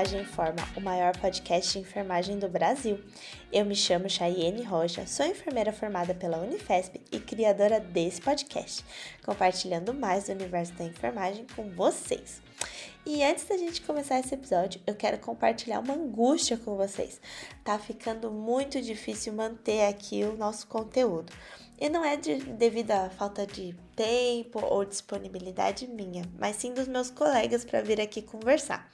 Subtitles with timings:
[0.00, 2.98] Enfermagem Informa, o maior podcast de enfermagem do Brasil.
[3.52, 8.82] Eu me chamo Chayene Rocha, sou enfermeira formada pela Unifesp e criadora desse podcast,
[9.22, 12.40] compartilhando mais do universo da enfermagem com vocês.
[13.04, 17.20] E antes da gente começar esse episódio, eu quero compartilhar uma angústia com vocês.
[17.62, 21.30] Tá ficando muito difícil manter aqui o nosso conteúdo.
[21.80, 26.86] E não é de, devido à falta de tempo ou disponibilidade minha, mas sim dos
[26.86, 28.86] meus colegas para vir aqui conversar.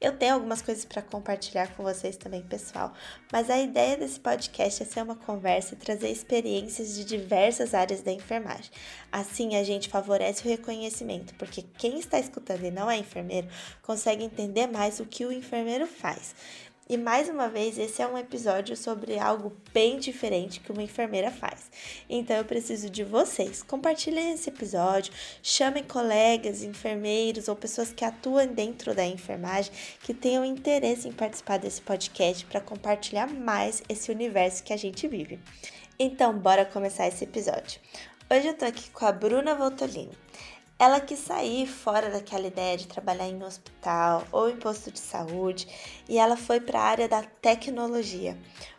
[0.00, 2.94] Eu tenho algumas coisas para compartilhar com vocês também, pessoal,
[3.30, 8.00] mas a ideia desse podcast é ser uma conversa e trazer experiências de diversas áreas
[8.00, 8.70] da enfermagem.
[9.12, 13.48] Assim, a gente favorece o reconhecimento, porque quem está escutando e não é enfermeiro
[13.82, 16.34] consegue entender mais o que o enfermeiro faz.
[16.88, 21.30] E mais uma vez, esse é um episódio sobre algo bem diferente que uma enfermeira
[21.30, 21.70] faz.
[22.10, 23.62] Então eu preciso de vocês.
[23.62, 30.44] Compartilhem esse episódio, chamem colegas, enfermeiros ou pessoas que atuam dentro da enfermagem que tenham
[30.44, 35.38] interesse em participar desse podcast para compartilhar mais esse universo que a gente vive.
[35.98, 37.80] Então, bora começar esse episódio.
[38.28, 40.16] Hoje eu tô aqui com a Bruna Voltolini.
[40.82, 45.68] Ela quis sair fora daquela ideia de trabalhar em hospital ou em posto de saúde
[46.08, 48.36] e ela foi para a área da tecnologia.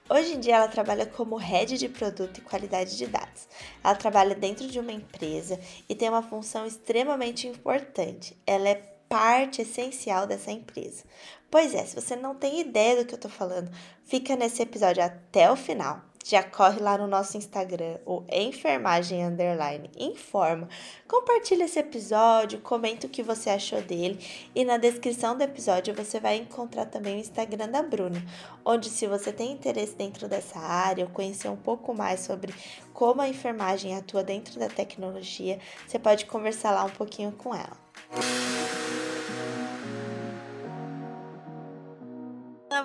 [0.10, 3.48] Hoje em dia ela trabalha como head de produto e qualidade de dados.
[3.82, 8.38] Ela trabalha dentro de uma empresa e tem uma função extremamente importante.
[8.46, 8.76] Ela é
[9.08, 11.06] parte essencial dessa empresa.
[11.50, 13.72] Pois é, se você não tem ideia do que eu tô falando,
[14.04, 19.92] fica nesse episódio até o final já corre lá no nosso Instagram, o enfermagem underline
[20.00, 20.70] informa.
[21.06, 24.18] Compartilha esse episódio, comenta o que você achou dele
[24.56, 28.24] e na descrição do episódio você vai encontrar também o Instagram da Bruna,
[28.64, 32.56] onde se você tem interesse dentro dessa área ou conhecer um pouco mais sobre
[32.94, 37.78] como a enfermagem atua dentro da tecnologia, você pode conversar lá um pouquinho com ela.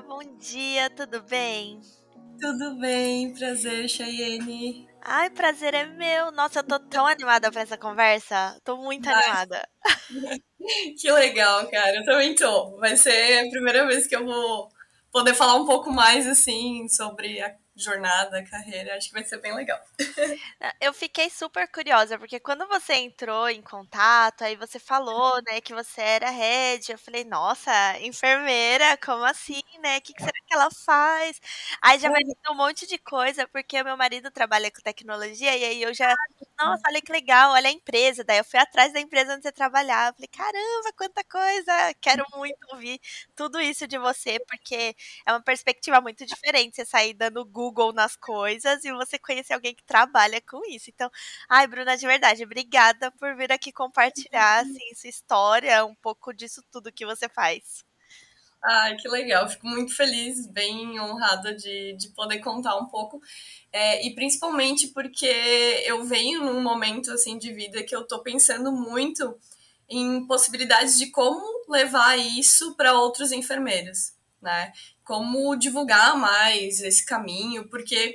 [0.06, 1.81] Bom dia, tudo bem?
[2.41, 4.88] Tudo bem, prazer, Chayenne.
[5.03, 6.31] Ai, prazer é meu.
[6.31, 8.60] Nossa, eu tô tão animada pra essa conversa.
[8.65, 9.15] Tô muito Ai.
[9.15, 9.69] animada.
[11.00, 11.97] que legal, cara.
[11.97, 12.77] Eu também tô.
[12.78, 14.69] Vai ser a primeira vez que eu vou
[15.10, 18.97] poder falar um pouco mais, assim, sobre a jornada, carreira.
[18.97, 19.81] Acho que vai ser bem legal.
[20.81, 25.75] Eu fiquei super curiosa, porque quando você entrou em contato, aí você falou, né, que
[25.75, 26.91] você era head.
[26.93, 29.99] Eu falei, nossa, enfermeira, como assim, né?
[29.99, 31.41] O que, que será que ela faz?
[31.83, 35.83] Aí já vai um monte de coisa, porque meu marido trabalha com tecnologia, e aí
[35.83, 36.15] eu já,
[36.59, 38.25] nossa, olha que legal, olha a empresa.
[38.25, 40.15] Daí eu fui atrás da empresa onde você trabalhava.
[40.15, 41.95] Falei, caramba, quanta coisa!
[42.01, 43.01] Quero muito ouvir
[43.37, 44.95] tudo isso de você, porque
[45.27, 49.75] é uma perspectiva muito diferente você sair dando Google nas coisas e você conhecer alguém
[49.75, 50.91] que trabalha com isso.
[50.91, 51.11] Então,
[51.49, 54.71] ai, Bruna, de verdade, obrigada por vir aqui compartilhar uhum.
[54.71, 57.88] assim, sua história, um pouco disso tudo que você faz.
[58.65, 63.21] Ai, que legal, fico muito feliz, bem honrada de, de poder contar um pouco.
[63.73, 65.27] É, e principalmente porque
[65.87, 69.39] eu venho num momento assim de vida que eu tô pensando muito
[69.89, 74.73] em possibilidades de como levar isso para outros enfermeiros, né?
[75.09, 78.15] como divulgar mais esse caminho, porque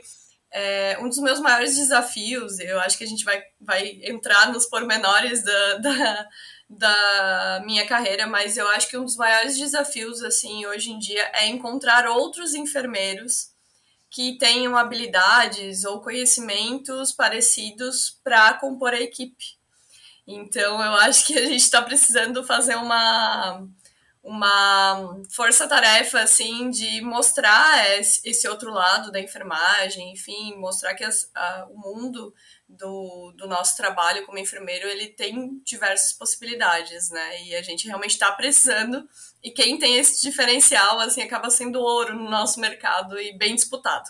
[0.51, 4.67] é, um dos meus maiores desafios, eu acho que a gente vai, vai entrar nos
[4.67, 6.29] pormenores da, da,
[6.77, 11.29] da minha carreira, mas eu acho que um dos maiores desafios, assim, hoje em dia
[11.33, 13.51] é encontrar outros enfermeiros
[14.09, 19.57] que tenham habilidades ou conhecimentos parecidos para compor a equipe.
[20.27, 23.67] Então, eu acho que a gente está precisando fazer uma
[24.23, 31.67] uma força-tarefa assim de mostrar esse outro lado da enfermagem, enfim, mostrar que as, a,
[31.69, 32.33] o mundo
[32.77, 37.43] do, do nosso trabalho como enfermeiro ele tem diversas possibilidades, né?
[37.43, 39.07] E a gente realmente está precisando
[39.43, 44.09] e quem tem esse diferencial assim acaba sendo ouro no nosso mercado e bem disputado.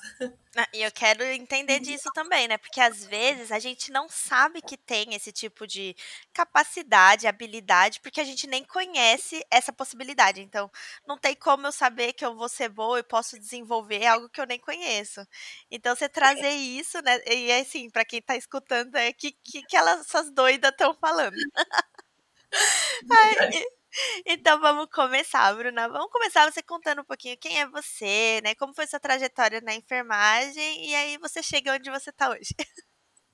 [0.56, 2.60] Ah, e eu quero entender disso também, né?
[2.60, 5.96] Porque às vezes a gente não sabe que tem esse tipo de
[6.32, 10.42] capacidade, habilidade, porque a gente nem conhece essa possibilidade.
[10.42, 10.70] Então,
[11.08, 14.40] não tem como eu saber que eu vou ser boa e posso desenvolver algo que
[14.40, 15.26] eu nem conheço.
[15.72, 17.20] Então, você trazer isso, né?
[17.26, 21.34] E assim, para quem tá escutando, é que, que, que elas, essas doidas estão falando.
[23.10, 23.66] Ai,
[24.26, 25.88] então vamos começar, Bruna.
[25.88, 28.56] Vamos começar você contando um pouquinho quem é você, né?
[28.56, 32.56] Como foi sua trajetória na enfermagem e aí você chega onde você está hoje.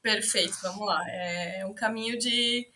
[0.02, 1.02] Perfeito, vamos lá.
[1.10, 2.68] É um caminho de.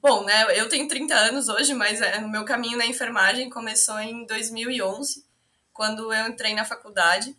[0.00, 0.58] Bom, né?
[0.58, 5.24] Eu tenho 30 anos hoje, mas é, o meu caminho na enfermagem começou em 2011,
[5.72, 7.36] quando eu entrei na faculdade.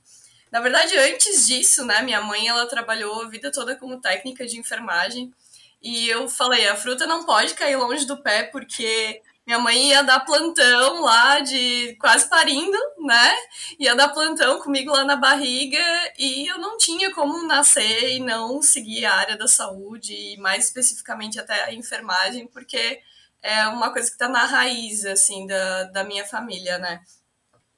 [0.51, 2.01] Na verdade, antes disso, né?
[2.01, 5.33] Minha mãe ela trabalhou a vida toda como técnica de enfermagem.
[5.81, 10.03] E eu falei, a fruta não pode cair longe do pé, porque Minha mãe ia
[10.03, 13.33] dar plantão lá de quase parindo, né?
[13.79, 15.79] Ia dar plantão comigo lá na barriga
[16.19, 20.65] e eu não tinha como nascer e não seguir a área da saúde e mais
[20.65, 23.01] especificamente até a enfermagem, porque
[23.41, 27.01] é uma coisa que está na raiz, assim, da, da minha família, né?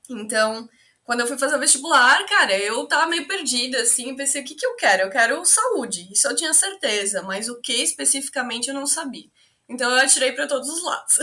[0.09, 0.67] Então,
[1.03, 4.55] quando eu fui fazer o vestibular, cara, eu tava meio perdida, assim, pensei, o que
[4.55, 5.03] que eu quero?
[5.03, 9.29] Eu quero saúde, isso eu tinha certeza, mas o que especificamente eu não sabia.
[9.69, 11.17] Então eu atirei para todos os lados.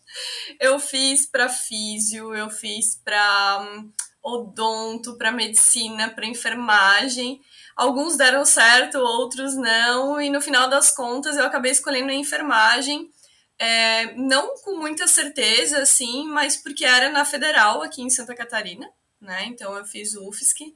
[0.58, 3.92] eu fiz para físio, eu fiz para um,
[4.22, 7.40] odonto, para medicina, para enfermagem.
[7.76, 13.10] Alguns deram certo, outros não, e no final das contas eu acabei escolhendo a enfermagem.
[13.58, 18.90] É, não com muita certeza, assim, mas porque era na federal aqui em Santa Catarina
[19.20, 19.44] né?
[19.46, 20.74] Então eu fiz UFSC.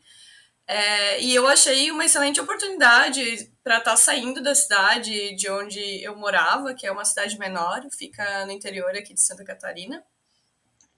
[0.67, 6.03] É, e eu achei uma excelente oportunidade para estar tá saindo da cidade de onde
[6.03, 10.03] eu morava, que é uma cidade menor, fica no interior aqui de Santa Catarina.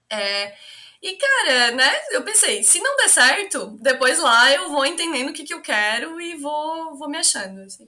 [0.09, 0.55] É,
[1.01, 5.33] e, cara, né, eu pensei, se não der certo, depois lá eu vou entendendo o
[5.33, 7.87] que, que eu quero e vou, vou me achando, assim.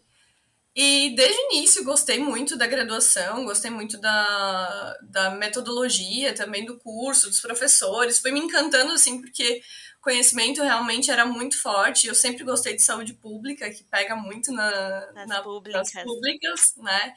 [0.76, 6.78] E desde o início gostei muito da graduação, gostei muito da, da metodologia, também do
[6.78, 8.20] curso, dos professores.
[8.20, 9.62] Fui me encantando, assim, porque
[10.02, 12.08] conhecimento realmente era muito forte.
[12.08, 15.94] Eu sempre gostei de saúde pública, que pega muito na, nas, na, públicas.
[15.94, 17.14] nas públicas, né?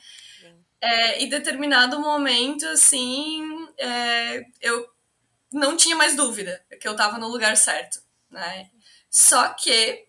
[0.80, 4.88] É, e determinado momento, assim, é, eu
[5.52, 8.00] não tinha mais dúvida que eu estava no lugar certo,
[8.30, 8.68] né?
[9.08, 10.06] Só que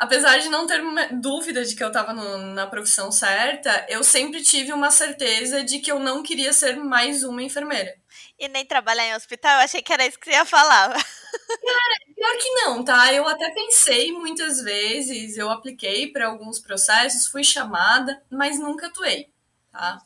[0.00, 0.82] apesar de não ter
[1.20, 5.92] dúvida de que eu estava na profissão certa, eu sempre tive uma certeza de que
[5.92, 7.99] eu não queria ser mais uma enfermeira.
[8.40, 9.58] E nem trabalhar em hospital?
[9.58, 10.88] Eu achei que era isso que você ia falar.
[10.92, 13.12] Cara, pior que não, tá?
[13.12, 19.28] Eu até pensei muitas vezes, eu apliquei para alguns processos, fui chamada, mas nunca atuei,
[19.70, 20.00] tá?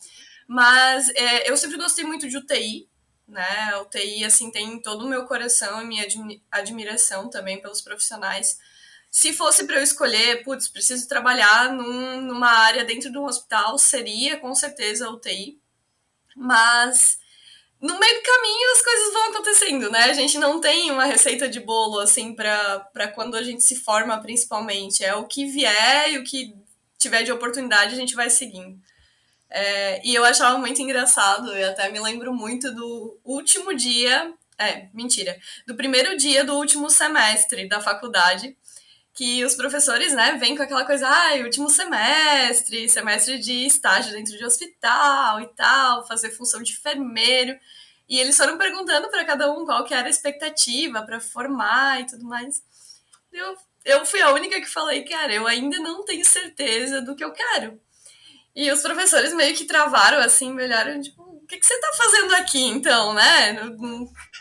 [0.46, 2.88] Mas é, eu sempre gostei muito de UTI,
[3.26, 3.76] né?
[3.76, 6.06] UTI, assim, tem todo o meu coração e minha
[6.50, 8.58] admiração também pelos profissionais
[9.14, 13.78] se fosse para eu escolher, putz, preciso trabalhar num, numa área dentro de um hospital,
[13.78, 15.56] seria com certeza UTI.
[16.34, 17.16] Mas
[17.84, 20.04] no meio do caminho as coisas vão acontecendo, né?
[20.04, 24.18] A gente não tem uma receita de bolo assim para quando a gente se forma,
[24.22, 25.04] principalmente.
[25.04, 26.54] É o que vier e o que
[26.98, 28.80] tiver de oportunidade a gente vai seguindo.
[29.50, 34.88] É, e eu achava muito engraçado, eu até me lembro muito do último dia, é,
[34.94, 38.56] mentira, do primeiro dia do último semestre da faculdade,
[39.14, 44.36] que os professores, né, vêm com aquela coisa, ah, último semestre, semestre de estágio dentro
[44.36, 47.56] de hospital e tal, fazer função de enfermeiro.
[48.08, 52.06] E eles foram perguntando para cada um qual que era a expectativa para formar e
[52.06, 52.60] tudo mais.
[53.32, 57.24] Eu, eu fui a única que falei, cara, eu ainda não tenho certeza do que
[57.24, 57.80] eu quero.
[58.54, 61.92] E os professores meio que travaram assim, me olharam, tipo, o que, que você tá
[61.96, 63.56] fazendo aqui então, né?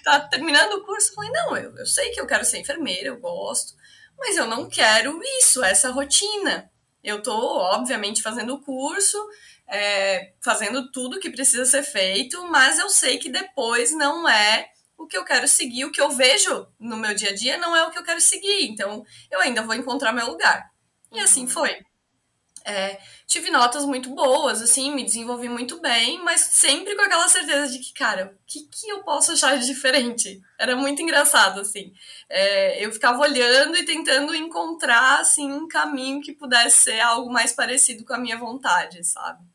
[0.03, 1.11] Tá terminando o curso?
[1.11, 3.75] Eu falei, não, eu, eu sei que eu quero ser enfermeira, eu gosto
[4.17, 6.71] mas eu não quero isso, essa rotina.
[7.03, 9.17] Eu estou, obviamente, fazendo o curso,
[9.67, 15.05] é, fazendo tudo que precisa ser feito, mas eu sei que depois não é o
[15.07, 17.85] que eu quero seguir, o que eu vejo no meu dia a dia não é
[17.85, 18.67] o que eu quero seguir.
[18.67, 20.71] Então, eu ainda vou encontrar meu lugar.
[21.11, 21.49] E assim uhum.
[21.49, 21.77] foi.
[22.65, 27.71] É, tive notas muito boas, assim, me desenvolvi muito bem, mas sempre com aquela certeza
[27.71, 30.41] de que, cara, o que, que eu posso achar de diferente?
[30.57, 31.93] Era muito engraçado, assim.
[32.29, 37.51] É, eu ficava olhando e tentando encontrar, assim, um caminho que pudesse ser algo mais
[37.53, 39.52] parecido com a minha vontade, sabe?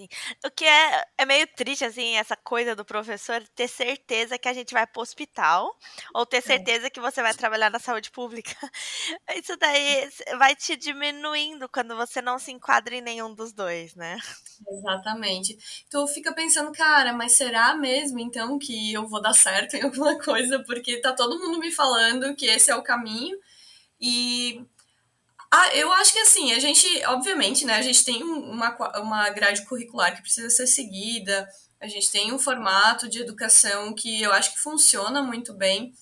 [0.00, 0.08] Sim.
[0.44, 4.52] O que é, é meio triste, assim, essa coisa do professor ter certeza que a
[4.52, 5.76] gente vai pro hospital
[6.14, 6.40] ou ter é.
[6.40, 6.90] certeza é.
[6.90, 8.54] que você vai trabalhar na saúde pública.
[9.36, 14.16] Isso daí vai te diminuindo quando você não se enquadra em nenhum dos dois, né?
[14.68, 15.58] Exatamente.
[15.86, 20.18] Então fica pensando, cara, mas será mesmo então que eu vou dar certo em alguma
[20.18, 20.62] coisa?
[20.64, 23.36] Porque tá todo mundo me falando que esse é o caminho.
[24.00, 24.64] E
[25.50, 29.64] ah, eu acho que assim, a gente, obviamente, né, a gente tem uma, uma grade
[29.66, 31.48] curricular que precisa ser seguida,
[31.80, 35.92] a gente tem um formato de educação que eu acho que funciona muito bem,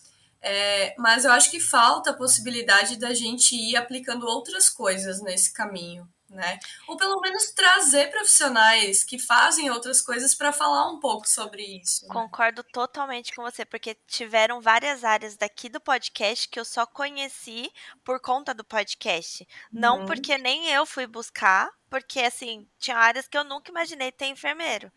[0.43, 5.53] é, mas eu acho que falta a possibilidade da gente ir aplicando outras coisas nesse
[5.53, 6.59] caminho né?
[6.87, 12.07] Ou pelo menos trazer profissionais que fazem outras coisas para falar um pouco sobre isso.
[12.07, 12.13] Né?
[12.13, 17.73] Concordo totalmente com você, porque tiveram várias áreas daqui do podcast que eu só conheci
[18.05, 19.47] por conta do podcast.
[19.73, 20.07] Não uhum.
[20.07, 24.93] porque nem eu fui buscar, porque assim, tinha áreas que eu nunca imaginei ter enfermeiro.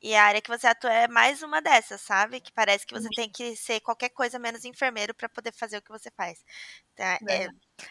[0.00, 2.40] E a área que você atua é mais uma dessas, sabe?
[2.40, 3.14] Que parece que você uhum.
[3.16, 6.44] tem que ser qualquer coisa menos enfermeiro para poder fazer o que você faz.
[6.94, 7.48] Então, é,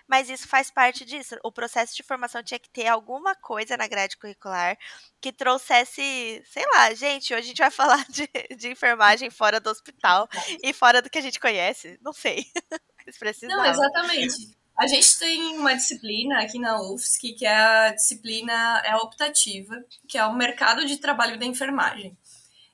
[0.08, 1.38] Mas isso faz parte disso.
[1.44, 4.78] O processo de formação tinha que ter alguma coisa na grade curricular
[5.20, 9.70] que trouxesse, sei lá, gente, hoje a gente vai falar de, de enfermagem fora do
[9.70, 10.30] hospital
[10.64, 12.00] e fora do que a gente conhece.
[12.02, 12.46] Não sei.
[13.44, 14.58] Não, exatamente.
[14.78, 19.76] A gente tem uma disciplina aqui na UFSC, que é a disciplina é optativa,
[20.08, 22.16] que é o mercado de trabalho da enfermagem.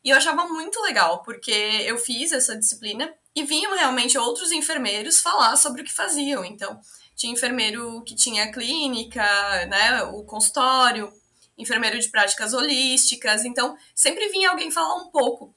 [0.03, 5.21] E eu achava muito legal, porque eu fiz essa disciplina e vinham realmente outros enfermeiros
[5.21, 6.43] falar sobre o que faziam.
[6.43, 6.77] Então,
[7.15, 9.23] tinha enfermeiro que tinha clínica,
[9.67, 11.09] né, o consultório,
[11.57, 13.45] enfermeiro de práticas holísticas.
[13.45, 15.55] Então, sempre vinha alguém falar um pouco.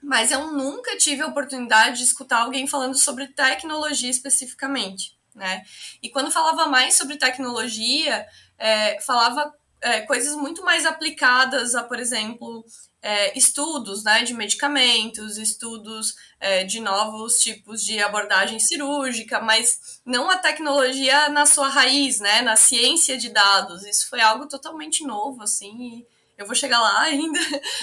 [0.00, 5.62] Mas eu nunca tive a oportunidade de escutar alguém falando sobre tecnologia especificamente, né?
[6.02, 8.26] E quando falava mais sobre tecnologia,
[8.58, 9.52] é, falava
[9.84, 12.64] é, coisas muito mais aplicadas a, por exemplo,
[13.02, 20.30] é, estudos né, de medicamentos, estudos é, de novos tipos de abordagem cirúrgica, mas não
[20.30, 23.84] a tecnologia na sua raiz, né, na ciência de dados.
[23.84, 26.06] Isso foi algo totalmente novo, assim,
[26.38, 27.38] eu vou chegar lá ainda,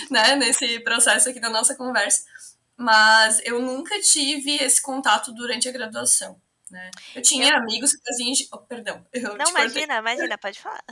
[0.10, 2.24] né, nesse processo aqui da nossa conversa,
[2.76, 6.41] mas eu nunca tive esse contato durante a graduação.
[6.72, 6.90] Né?
[7.16, 7.58] Eu tinha eu...
[7.58, 8.34] amigos que faziam.
[8.54, 9.06] Oh, perdão.
[9.38, 10.84] não, imagina, imagina, pode falar.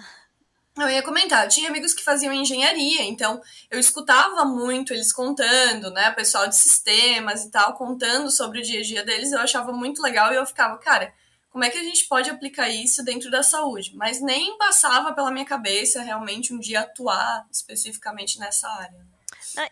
[0.77, 5.91] Eu ia comentar, eu tinha amigos que faziam engenharia, então eu escutava muito eles contando,
[5.91, 9.73] né, pessoal de sistemas e tal, contando sobre o dia a dia deles, eu achava
[9.73, 11.13] muito legal e eu ficava, cara,
[11.49, 13.91] como é que a gente pode aplicar isso dentro da saúde?
[13.95, 19.08] Mas nem passava pela minha cabeça realmente um dia atuar especificamente nessa área.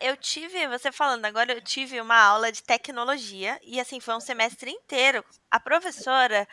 [0.00, 4.20] Eu tive, você falando agora, eu tive uma aula de tecnologia e assim foi um
[4.20, 5.24] semestre inteiro.
[5.50, 6.46] A professora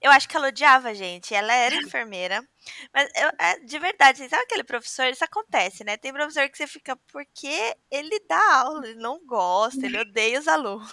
[0.00, 1.34] eu acho que ela odiava a gente.
[1.34, 2.42] Ela era enfermeira.
[2.92, 5.06] Mas eu, é, de verdade, sabe aquele professor?
[5.06, 5.96] Isso acontece, né?
[5.96, 10.48] Tem professor que você fica, porque ele dá aula, ele não gosta, ele odeia os
[10.48, 10.90] alunos.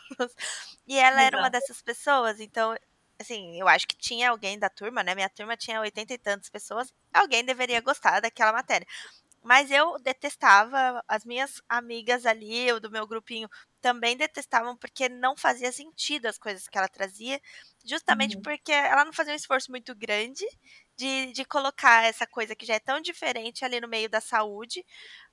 [0.87, 2.75] E ela era uma dessas pessoas, então,
[3.19, 5.15] assim, eu acho que tinha alguém da turma, né?
[5.15, 8.87] Minha turma tinha oitenta e tantas pessoas, alguém deveria gostar daquela matéria.
[9.47, 13.47] Mas eu detestava, as minhas amigas ali, o do meu grupinho,
[13.79, 17.39] também detestavam porque não fazia sentido as coisas que ela trazia,
[17.85, 18.41] justamente uhum.
[18.41, 20.45] porque ela não fazia um esforço muito grande
[20.97, 24.83] de, de colocar essa coisa que já é tão diferente ali no meio da saúde,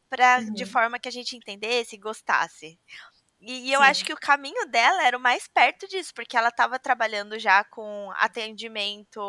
[0.08, 0.52] pra, uhum.
[0.52, 2.78] de forma que a gente entendesse e gostasse.
[3.40, 3.86] E, e eu Sim.
[3.86, 7.64] acho que o caminho dela era o mais perto disso, porque ela estava trabalhando já
[7.64, 9.20] com atendimento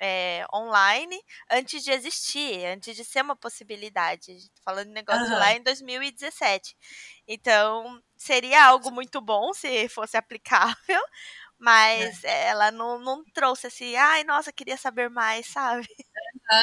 [0.00, 1.18] é, online
[1.50, 4.36] antes de existir, antes de ser uma possibilidade.
[4.64, 5.38] Falando de negócio uhum.
[5.38, 6.76] lá em 2017.
[7.26, 10.76] Então, seria algo muito bom se fosse aplicável,
[11.58, 12.48] mas é.
[12.48, 15.86] ela não, não trouxe assim, ai, nossa, queria saber mais, sabe?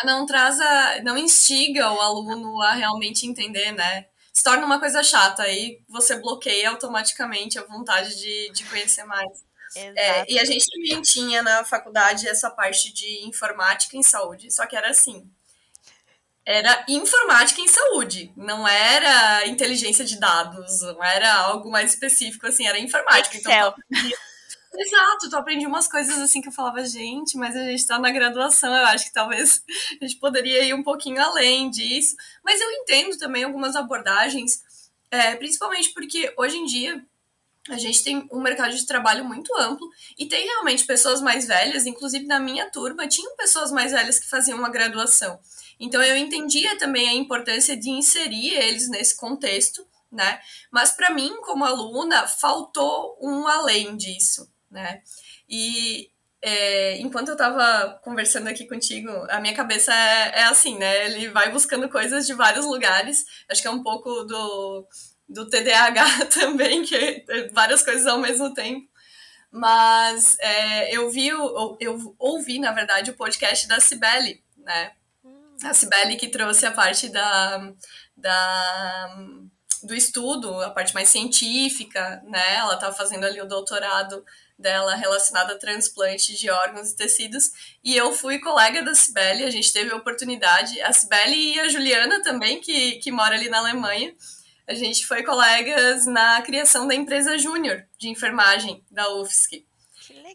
[0.05, 4.07] Não traz a, não instiga o aluno a realmente entender, né?
[4.31, 9.43] Se torna uma coisa chata, aí você bloqueia automaticamente a vontade de, de conhecer mais.
[9.75, 14.65] É, e a gente também tinha na faculdade essa parte de informática em saúde, só
[14.65, 15.29] que era assim.
[16.45, 22.67] Era informática em saúde, não era inteligência de dados, não era algo mais específico, assim,
[22.67, 23.37] era informática.
[23.37, 23.75] Então, Excel.
[23.89, 24.11] Então,
[24.75, 28.09] Exato, tu aprendi umas coisas assim que eu falava, gente, mas a gente tá na
[28.09, 29.63] graduação, eu acho que talvez
[30.01, 32.15] a gente poderia ir um pouquinho além disso.
[32.43, 34.63] Mas eu entendo também algumas abordagens,
[35.11, 37.05] é, principalmente porque hoje em dia
[37.69, 41.85] a gente tem um mercado de trabalho muito amplo e tem realmente pessoas mais velhas,
[41.85, 45.39] inclusive na minha turma, tinham pessoas mais velhas que faziam uma graduação.
[45.79, 50.39] Então eu entendia também a importância de inserir eles nesse contexto, né?
[50.71, 55.01] Mas para mim, como aluna, faltou um além disso, né?
[55.47, 56.09] E
[56.41, 61.05] é, enquanto eu estava conversando aqui contigo, a minha cabeça é, é assim, né?
[61.05, 63.25] Ele vai buscando coisas de vários lugares.
[63.49, 64.85] Acho que é um pouco do
[65.27, 68.87] do TDAH também, que é várias coisas ao mesmo tempo.
[69.51, 74.91] Mas é, eu vi, eu, eu ouvi, na verdade, o podcast da Cibele, né?
[75.63, 77.71] A Cibele que trouxe a parte da,
[78.17, 79.15] da,
[79.83, 82.55] do estudo, a parte mais científica, né?
[82.55, 84.25] Ela estava fazendo ali o doutorado
[84.57, 87.51] dela relacionado a transplante de órgãos e tecidos.
[87.83, 91.67] E eu fui colega da Cibele, a gente teve a oportunidade, a Cibele e a
[91.67, 94.15] Juliana também, que, que mora ali na Alemanha
[94.67, 99.65] a gente foi colegas na criação da empresa Júnior de enfermagem da UFSC.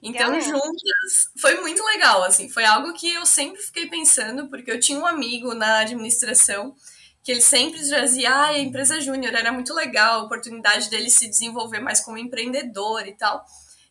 [0.03, 4.81] Então, juntas, foi muito legal, assim, foi algo que eu sempre fiquei pensando, porque eu
[4.81, 6.75] tinha um amigo na administração
[7.23, 11.29] que ele sempre trazia, ah, a empresa Júnior era muito legal, a oportunidade dele se
[11.29, 13.45] desenvolver mais como empreendedor e tal.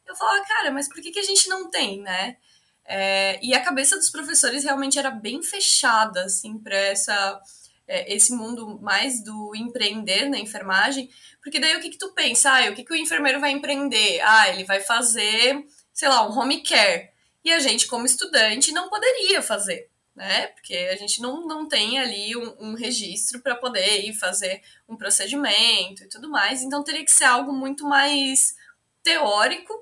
[0.07, 2.37] Eu falava, cara, mas por que, que a gente não tem, né?
[2.85, 7.39] É, e a cabeça dos professores realmente era bem fechada, assim, para essa
[7.87, 11.09] é, esse mundo mais do empreender na enfermagem,
[11.41, 12.51] porque daí o que, que tu pensa?
[12.51, 14.19] Ah, o que, que o enfermeiro vai empreender?
[14.21, 17.09] Ah, ele vai fazer, sei lá, um home care.
[17.43, 20.47] e a gente, como estudante, não poderia fazer, né?
[20.47, 24.97] Porque a gente não, não tem ali um, um registro para poder ir fazer um
[24.97, 28.55] procedimento e tudo mais, então teria que ser algo muito mais
[29.01, 29.73] teórico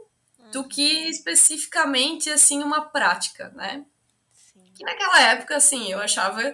[0.52, 0.68] do uhum.
[0.68, 3.84] que especificamente assim uma prática, né?
[4.32, 4.72] Sim.
[4.76, 6.54] Que naquela época, assim, eu achava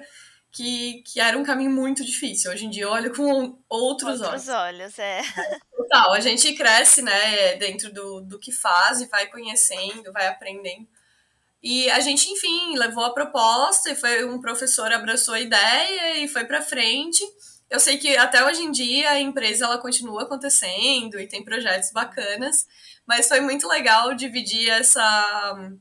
[0.51, 2.51] que, que era um caminho muito difícil.
[2.51, 4.49] Hoje em dia eu olho com outros, outros olhos.
[4.49, 5.21] olhos, é.
[5.75, 10.87] Total, a gente cresce, né, dentro do, do que faz e vai conhecendo, vai aprendendo.
[11.63, 16.27] E a gente, enfim, levou a proposta e foi um professor abraçou a ideia e
[16.27, 17.23] foi para frente.
[17.69, 21.91] Eu sei que até hoje em dia a empresa ela continua acontecendo e tem projetos
[21.91, 22.65] bacanas,
[23.07, 25.71] mas foi muito legal dividir essa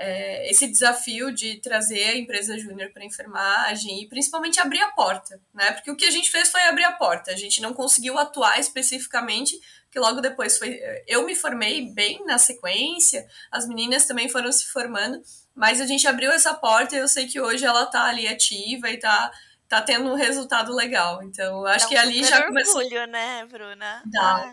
[0.00, 5.40] é, esse desafio de trazer a empresa júnior para enfermagem e principalmente abrir a porta,
[5.52, 5.72] né?
[5.72, 7.32] Porque o que a gente fez foi abrir a porta.
[7.32, 10.78] A gente não conseguiu atuar especificamente, que logo depois foi.
[11.04, 15.20] Eu me formei bem na sequência, as meninas também foram se formando,
[15.52, 18.88] mas a gente abriu essa porta e eu sei que hoje ela está ali ativa
[18.88, 19.32] e está
[19.68, 21.24] tá tendo um resultado legal.
[21.24, 22.82] Então, acho que ali já começou.
[22.82, 24.00] orgulho, né, Bruna?
[24.06, 24.22] Dá.
[24.22, 24.52] Ah.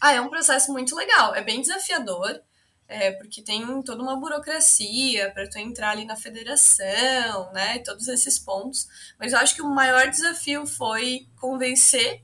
[0.00, 2.40] ah, é um processo muito legal, é bem desafiador
[2.88, 7.78] é, porque tem toda uma burocracia para tu entrar ali na federação, né?
[7.80, 8.86] Todos esses pontos.
[9.18, 12.22] Mas eu acho que o maior desafio foi convencer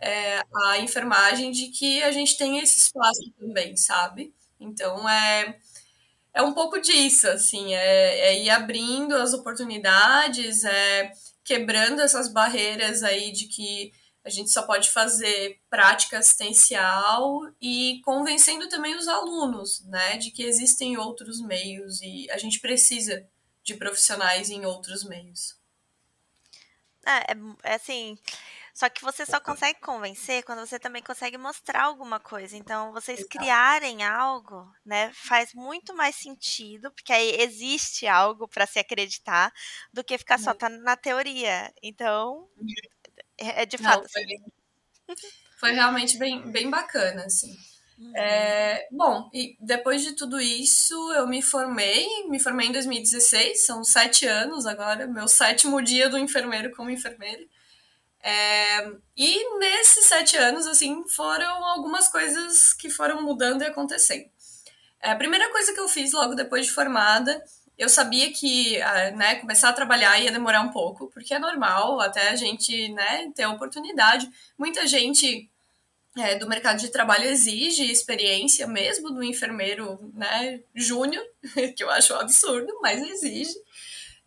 [0.00, 4.34] é, a enfermagem de que a gente tem esse espaço também, sabe?
[4.60, 5.58] Então é
[6.34, 11.10] é um pouco disso, assim, é, é ir abrindo as oportunidades, é
[11.44, 13.92] quebrando essas barreiras aí de que
[14.28, 20.42] a gente só pode fazer prática assistencial e convencendo também os alunos, né, de que
[20.42, 23.26] existem outros meios e a gente precisa
[23.64, 25.58] de profissionais em outros meios.
[27.06, 28.18] É, é, é assim,
[28.74, 32.54] só que você só consegue convencer quando você também consegue mostrar alguma coisa.
[32.56, 33.38] Então, vocês Exato.
[33.38, 39.52] criarem algo, né, faz muito mais sentido, porque aí existe algo para se acreditar,
[39.92, 41.72] do que ficar só tá na teoria.
[41.82, 42.68] Então, uhum.
[43.38, 44.02] É, é de fato.
[44.02, 44.24] Não, foi,
[45.58, 47.56] foi, realmente bem, bem bacana, assim.
[47.98, 48.16] Uhum.
[48.16, 53.82] É, bom, e depois de tudo isso, eu me formei, me formei em 2016, são
[53.82, 57.42] sete anos agora, meu sétimo dia do enfermeiro como enfermeira.
[58.20, 64.28] É, e nesses sete anos, assim, foram algumas coisas que foram mudando e acontecendo.
[65.00, 67.42] É, a primeira coisa que eu fiz logo depois de formada
[67.78, 72.00] eu sabia que ah, né, começar a trabalhar ia demorar um pouco, porque é normal
[72.00, 74.28] até a gente né, ter a oportunidade.
[74.58, 75.48] Muita gente
[76.16, 81.24] é, do mercado de trabalho exige experiência mesmo do enfermeiro né, júnior,
[81.76, 83.54] que eu acho absurdo, mas exige.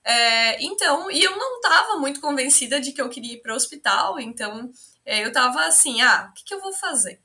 [0.03, 3.55] É, então, e eu não estava muito convencida de que eu queria ir para o
[3.55, 4.71] hospital, então
[5.05, 7.19] é, eu estava assim, ah, o que, que eu vou fazer?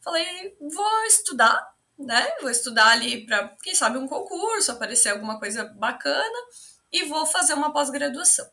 [0.00, 1.62] Falei, vou estudar,
[1.98, 2.26] né?
[2.40, 6.38] Vou estudar ali para, quem sabe, um concurso, aparecer alguma coisa bacana
[6.92, 8.48] e vou fazer uma pós-graduação.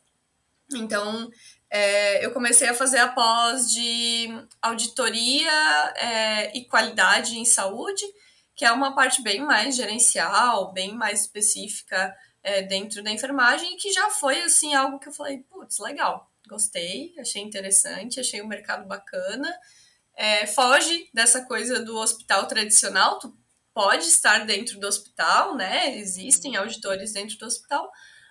[0.74, 1.30] Então,
[1.70, 4.28] é, eu comecei a fazer a pós de
[4.60, 5.52] auditoria
[5.96, 8.04] é, e qualidade em saúde,
[8.54, 13.92] que é uma parte bem mais gerencial, bem mais específica é, dentro da enfermagem, que
[13.92, 18.86] já foi assim algo que eu falei, putz, legal, gostei, achei interessante, achei o mercado
[18.86, 19.52] bacana
[20.16, 23.18] é, foge dessa coisa do hospital tradicional.
[23.18, 23.36] Tu
[23.74, 25.98] pode estar dentro do hospital, né?
[25.98, 27.90] Existem auditores dentro do hospital,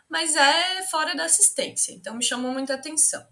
[0.09, 1.91] mas é fora da assistência.
[1.91, 3.25] Então me chamou muita atenção.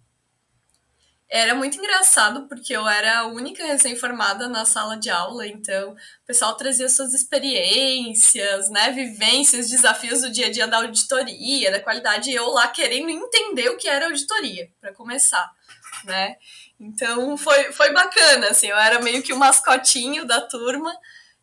[1.34, 6.26] Era muito engraçado porque eu era a única recém-formada na sala de aula, então o
[6.28, 12.30] pessoal trazia suas experiências, né, vivências, desafios do dia a dia da auditoria, da qualidade,
[12.30, 15.52] e eu lá querendo entender o que era auditoria, para começar,
[16.04, 16.36] né?
[16.84, 20.94] Então foi, foi bacana, assim, eu era meio que o mascotinho da turma,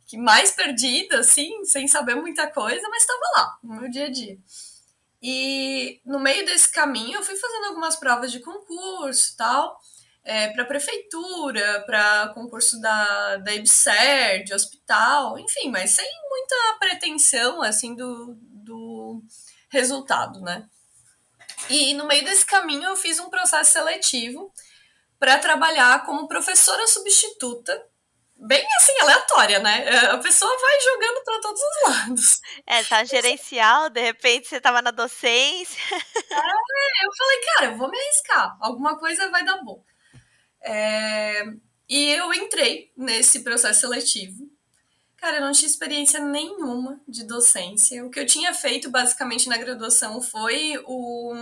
[0.06, 4.10] que mais perdida, assim, sem saber muita coisa, mas estava lá, no meu dia a
[4.10, 4.36] dia.
[5.22, 9.80] E no meio desse caminho eu fui fazendo algumas provas de concurso tal,
[10.22, 17.62] é, para prefeitura, para concurso da, da IBSER, de hospital, enfim, mas sem muita pretensão,
[17.62, 19.22] assim, do, do
[19.70, 20.68] resultado, né?
[21.70, 24.52] E no meio desse caminho eu fiz um processo seletivo
[25.20, 27.86] para trabalhar como professora substituta
[28.42, 29.84] bem assim, aleatória, né?
[29.84, 32.40] É, a pessoa vai jogando para todos os lados.
[32.66, 35.78] É, tá gerencial, de repente você tava na docência.
[35.94, 39.84] É, eu falei, cara, eu vou me arriscar, alguma coisa vai dar bom.
[40.62, 41.44] É,
[41.88, 44.48] e eu entrei nesse processo seletivo.
[45.16, 48.04] Cara, eu não tinha experiência nenhuma de docência.
[48.06, 51.34] O que eu tinha feito basicamente na graduação foi o,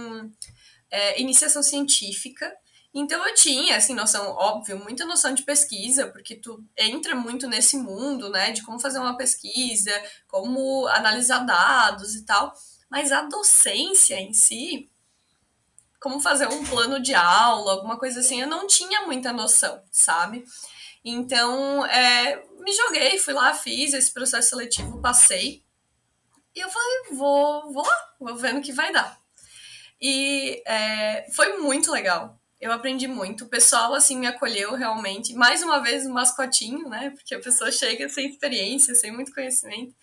[0.91, 2.53] é, iniciação científica
[2.95, 7.77] Então eu tinha, assim, noção, óbvio, muita noção de pesquisa, porque tu entra muito nesse
[7.77, 9.93] mundo, né, de como fazer uma pesquisa,
[10.27, 12.53] como analisar dados e tal,
[12.91, 14.91] mas a docência em si,
[16.01, 20.45] como fazer um plano de aula, alguma coisa assim, eu não tinha muita noção, sabe?
[21.05, 25.63] Então, é, me joguei, fui lá, fiz esse processo seletivo, passei,
[26.55, 29.19] e eu falei, vou, vou lá, vou vendo o que vai dar.
[30.01, 33.45] E é, foi muito legal, eu aprendi muito.
[33.45, 35.35] O pessoal, assim, me acolheu realmente.
[35.35, 37.11] Mais uma vez, um mascotinho, né?
[37.11, 39.95] Porque a pessoa chega sem experiência, sem muito conhecimento.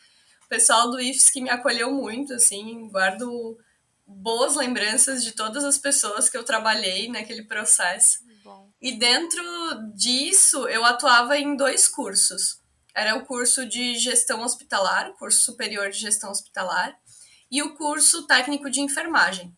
[0.46, 3.58] O pessoal do IFES que me acolheu muito, assim, guardo
[4.08, 8.20] boas lembranças de todas as pessoas que eu trabalhei naquele processo.
[8.44, 8.70] Bom.
[8.80, 9.44] E dentro
[9.96, 12.60] disso, eu atuava em dois cursos.
[12.96, 16.96] Era o curso de gestão hospitalar, curso superior de gestão hospitalar,
[17.52, 19.54] e o curso técnico de enfermagem.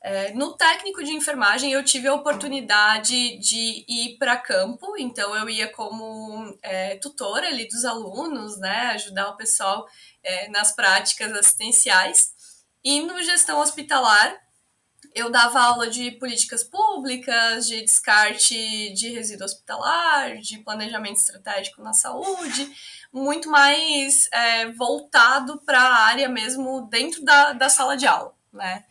[0.00, 5.50] É, no técnico de enfermagem, eu tive a oportunidade de ir para campo, então eu
[5.50, 9.88] ia como é, tutora ali dos alunos, né, ajudar o pessoal
[10.22, 12.32] é, nas práticas assistenciais.
[12.84, 14.36] E no gestão hospitalar,
[15.14, 21.92] eu dava aula de políticas públicas, de descarte de resíduo hospitalar, de planejamento estratégico na
[21.92, 22.70] saúde,
[23.12, 28.84] muito mais é, voltado para a área mesmo dentro da, da sala de aula, né?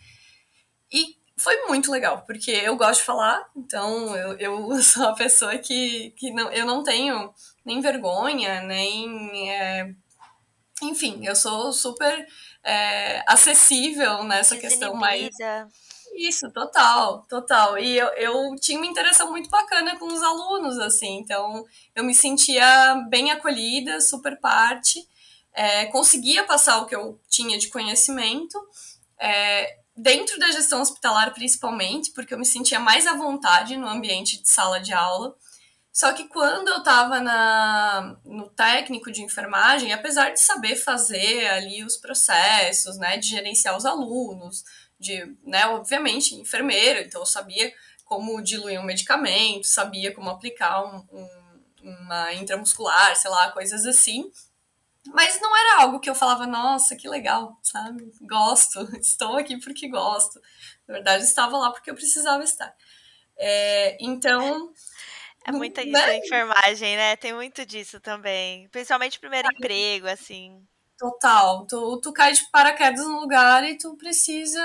[0.91, 5.57] E foi muito legal, porque eu gosto de falar, então eu, eu sou uma pessoa
[5.57, 9.51] que, que não, eu não tenho nem vergonha, nem.
[9.51, 9.93] É,
[10.81, 12.27] enfim, eu sou super
[12.63, 15.29] é, acessível nessa questão mais.
[16.15, 17.77] Isso, total, total.
[17.77, 21.63] E eu, eu tinha uma interação muito bacana com os alunos, assim, então
[21.95, 25.07] eu me sentia bem acolhida, super parte,
[25.53, 28.57] é, conseguia passar o que eu tinha de conhecimento.
[29.19, 34.41] É, dentro da gestão hospitalar, principalmente, porque eu me sentia mais à vontade no ambiente
[34.41, 35.35] de sala de aula.
[35.91, 37.19] Só que quando eu estava
[38.23, 43.83] no técnico de enfermagem, apesar de saber fazer ali os processos, né, de gerenciar os
[43.83, 44.63] alunos,
[44.99, 47.73] de, né, obviamente, enfermeiro, então eu sabia
[48.05, 51.29] como diluir um medicamento, sabia como aplicar um, um,
[51.81, 54.31] uma intramuscular, sei lá, coisas assim.
[55.13, 58.11] Mas não era algo que eu falava, nossa, que legal, sabe?
[58.21, 60.41] Gosto, estou aqui porque gosto.
[60.87, 62.73] Na verdade, estava lá porque eu precisava estar.
[63.37, 64.73] É, então.
[65.45, 66.17] É muita isso né?
[66.17, 67.15] enfermagem, né?
[67.15, 68.67] Tem muito disso também.
[68.69, 70.61] Principalmente primeiro emprego, assim.
[70.97, 71.65] Total.
[71.67, 74.61] Tu, tu cai de paraquedas no lugar e tu precisa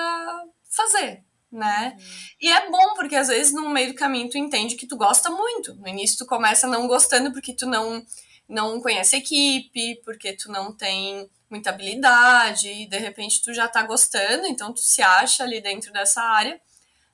[0.69, 1.97] fazer, né?
[1.97, 2.05] Uhum.
[2.41, 5.31] E é bom, porque às vezes no meio do caminho tu entende que tu gosta
[5.31, 5.75] muito.
[5.75, 8.05] No início tu começa não gostando porque tu não
[8.53, 13.83] não conhece equipe, porque tu não tem muita habilidade, e de repente tu já tá
[13.83, 16.61] gostando, então tu se acha ali dentro dessa área.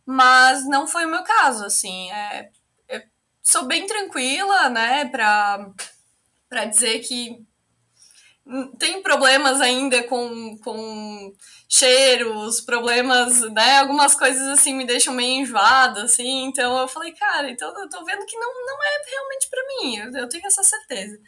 [0.05, 2.11] Mas não foi o meu caso, assim.
[2.12, 2.51] É,
[2.88, 3.03] eu
[3.42, 5.70] sou bem tranquila, né, pra,
[6.48, 7.44] pra dizer que
[8.78, 11.34] tem problemas ainda com, com
[11.68, 13.78] cheiros, problemas, né?
[13.78, 16.44] Algumas coisas assim me deixam meio enjoada, assim.
[16.44, 19.96] Então eu falei, cara, então eu tô vendo que não, não é realmente para mim,
[19.96, 21.18] eu, eu, tenho essa certeza.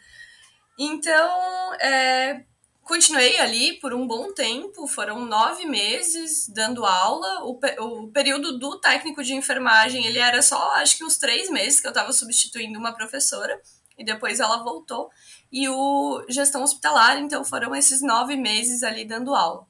[0.79, 2.43] Então, é,
[2.83, 7.43] continuei ali por um bom tempo, foram nove meses dando aula.
[7.43, 11.79] O, o período do técnico de enfermagem, ele era só, acho que uns três meses
[11.79, 13.61] que eu estava substituindo uma professora,
[13.97, 15.09] e depois ela voltou
[15.51, 19.67] e o gestão hospitalar, então foram esses nove meses ali dando aula.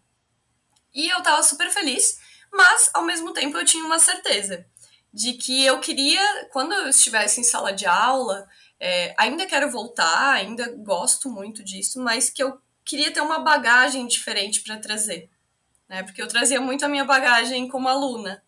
[0.94, 2.20] E eu tava super feliz,
[2.52, 4.66] mas ao mesmo tempo eu tinha uma certeza
[5.14, 8.48] de que eu queria, quando eu estivesse em sala de aula,
[8.80, 14.08] é, ainda quero voltar, ainda gosto muito disso, mas que eu queria ter uma bagagem
[14.08, 15.30] diferente para trazer,
[15.88, 16.04] né?
[16.04, 18.44] Porque eu trazia muito a minha bagagem como aluna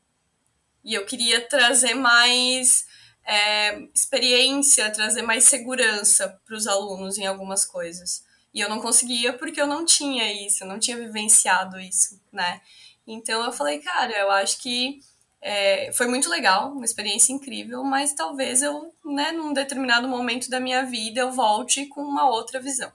[0.84, 2.86] e eu queria trazer mais
[3.26, 8.24] é, experiência, trazer mais segurança para os alunos em algumas coisas.
[8.54, 12.62] E eu não conseguia porque eu não tinha isso, eu não tinha vivenciado isso, né?
[13.08, 15.00] Então eu falei, cara, eu acho que
[15.42, 20.60] é, foi muito legal, uma experiência incrível, mas talvez eu, né, num determinado momento da
[20.60, 22.92] minha vida, eu volte com uma outra visão.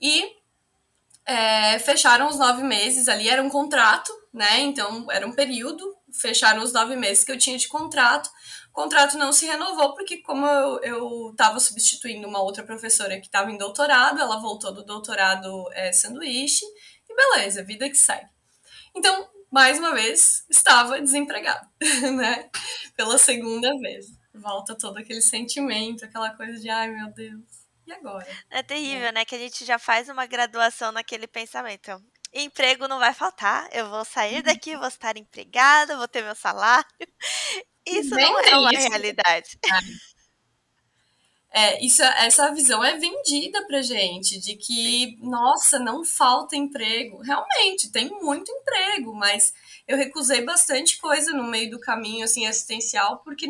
[0.00, 0.32] E
[1.26, 4.60] é, fecharam os nove meses ali, era um contrato, né?
[4.60, 8.30] Então era um período, fecharam os nove meses que eu tinha de contrato
[8.70, 13.50] o contrato não se renovou, porque como eu estava substituindo uma outra professora que estava
[13.50, 16.64] em doutorado, ela voltou do doutorado é, sanduíche,
[17.08, 18.28] e beleza, vida que segue.
[18.94, 21.68] Então, mais uma vez, estava desempregado,
[22.16, 22.48] né?
[22.96, 24.06] Pela segunda vez.
[24.32, 27.42] Volta todo aquele sentimento, aquela coisa de, ai meu Deus,
[27.84, 28.26] e agora?
[28.48, 29.12] É terrível, é.
[29.12, 29.24] né?
[29.24, 32.00] Que a gente já faz uma graduação naquele pensamento
[32.32, 36.86] emprego não vai faltar, eu vou sair daqui, vou estar empregada, vou ter meu salário.
[37.86, 38.88] Isso Bem não é uma isso.
[38.88, 39.58] realidade.
[41.52, 47.18] É, isso, essa visão é vendida pra gente, de que, nossa, não falta emprego.
[47.22, 49.52] Realmente, tem muito emprego, mas
[49.88, 53.48] eu recusei bastante coisa no meio do caminho, assim, assistencial, porque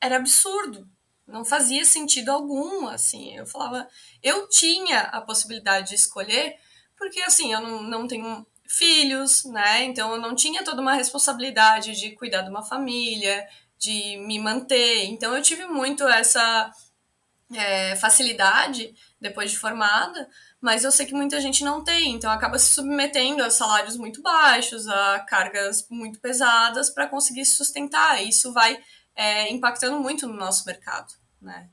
[0.00, 0.88] era absurdo.
[1.26, 3.36] Não fazia sentido algum, assim.
[3.36, 3.86] Eu falava,
[4.22, 6.56] eu tinha a possibilidade de escolher,
[6.96, 9.84] porque, assim, eu não, não tenho filhos, né?
[9.84, 13.46] Então eu não tinha toda uma responsabilidade de cuidar de uma família,
[13.78, 15.04] de me manter.
[15.04, 16.70] Então eu tive muito essa
[17.54, 20.28] é, facilidade depois de formada,
[20.60, 24.20] mas eu sei que muita gente não tem, então acaba se submetendo a salários muito
[24.22, 28.22] baixos, a cargas muito pesadas para conseguir se sustentar.
[28.22, 28.78] Isso vai
[29.14, 31.68] é, impactando muito no nosso mercado, né?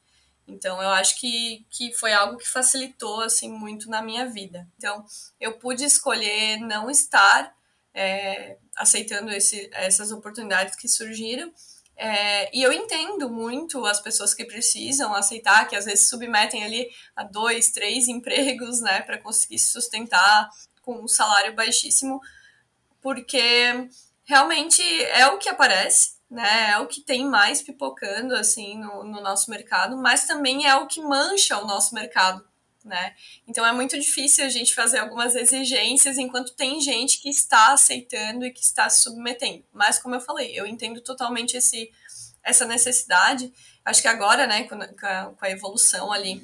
[0.48, 4.68] Então eu acho que, que foi algo que facilitou assim muito na minha vida.
[4.78, 5.06] Então
[5.40, 7.56] eu pude escolher não estar
[7.94, 11.52] é, aceitando esse, essas oportunidades que surgiram
[11.96, 16.90] é, e eu entendo muito as pessoas que precisam aceitar, que às vezes submetem ali
[17.16, 20.50] a dois, três empregos, né, para conseguir se sustentar
[20.82, 22.20] com um salário baixíssimo,
[23.02, 23.88] porque
[24.24, 29.22] realmente é o que aparece, né, é o que tem mais pipocando, assim, no, no
[29.22, 32.44] nosso mercado, mas também é o que mancha o nosso mercado,
[32.84, 33.16] né?
[33.48, 38.46] Então é muito difícil a gente fazer algumas exigências enquanto tem gente que está aceitando
[38.46, 39.64] e que está se submetendo.
[39.72, 41.92] Mas como eu falei, eu entendo totalmente esse
[42.44, 43.52] essa necessidade.
[43.86, 46.42] Acho que agora, né, com a, com a evolução ali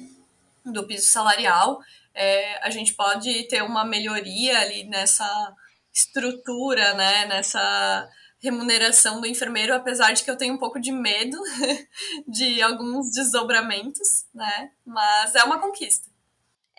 [0.64, 1.80] do piso salarial,
[2.14, 5.54] é, a gente pode ter uma melhoria ali nessa
[5.92, 8.08] estrutura, né, nessa
[8.40, 11.38] remuneração do enfermeiro, apesar de que eu tenho um pouco de medo
[12.26, 14.70] de alguns desdobramentos, né?
[14.84, 16.09] Mas é uma conquista.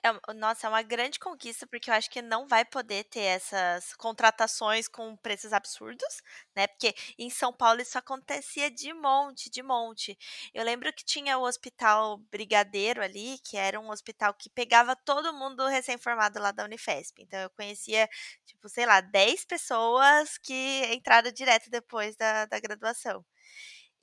[0.03, 3.93] É, nossa, é uma grande conquista, porque eu acho que não vai poder ter essas
[3.93, 6.23] contratações com preços absurdos,
[6.55, 6.65] né?
[6.65, 10.17] Porque em São Paulo isso acontecia de monte, de monte.
[10.55, 15.31] Eu lembro que tinha o Hospital Brigadeiro ali, que era um hospital que pegava todo
[15.33, 17.21] mundo recém-formado lá da Unifesp.
[17.21, 18.09] Então eu conhecia,
[18.45, 23.23] tipo, sei lá, 10 pessoas que entraram direto depois da, da graduação.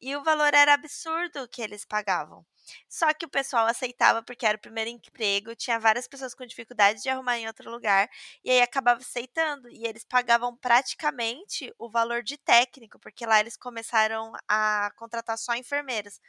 [0.00, 2.44] E o valor era absurdo que eles pagavam.
[2.88, 7.02] Só que o pessoal aceitava porque era o primeiro emprego, tinha várias pessoas com dificuldade
[7.02, 8.08] de arrumar em outro lugar,
[8.44, 9.68] e aí acabava aceitando.
[9.70, 15.54] E eles pagavam praticamente o valor de técnico, porque lá eles começaram a contratar só
[15.54, 16.20] enfermeiros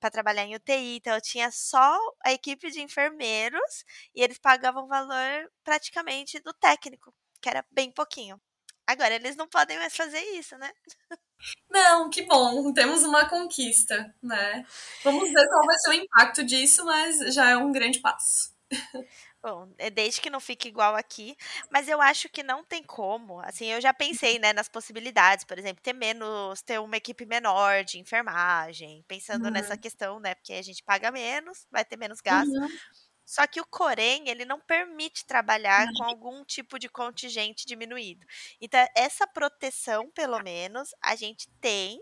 [0.00, 0.96] para trabalhar em UTI.
[0.96, 6.52] Então eu tinha só a equipe de enfermeiros e eles pagavam o valor praticamente do
[6.54, 8.40] técnico, que era bem pouquinho.
[8.86, 10.70] Agora eles não podem mais fazer isso, né?
[11.70, 14.64] Não, que bom, temos uma conquista, né?
[15.04, 18.56] Vamos ver qual vai ser o impacto disso, mas já é um grande passo.
[19.40, 21.36] Bom, é desde que não fique igual aqui,
[21.70, 23.40] mas eu acho que não tem como.
[23.40, 27.84] Assim, eu já pensei, né, nas possibilidades, por exemplo, ter menos, ter uma equipe menor
[27.84, 29.50] de enfermagem, pensando uhum.
[29.52, 32.50] nessa questão, né, porque a gente paga menos, vai ter menos gasto.
[32.50, 32.68] Uhum.
[33.28, 38.26] Só que o Corém, ele não permite trabalhar com algum tipo de contingente diminuído.
[38.58, 42.00] Então, essa proteção, pelo menos, a gente tem.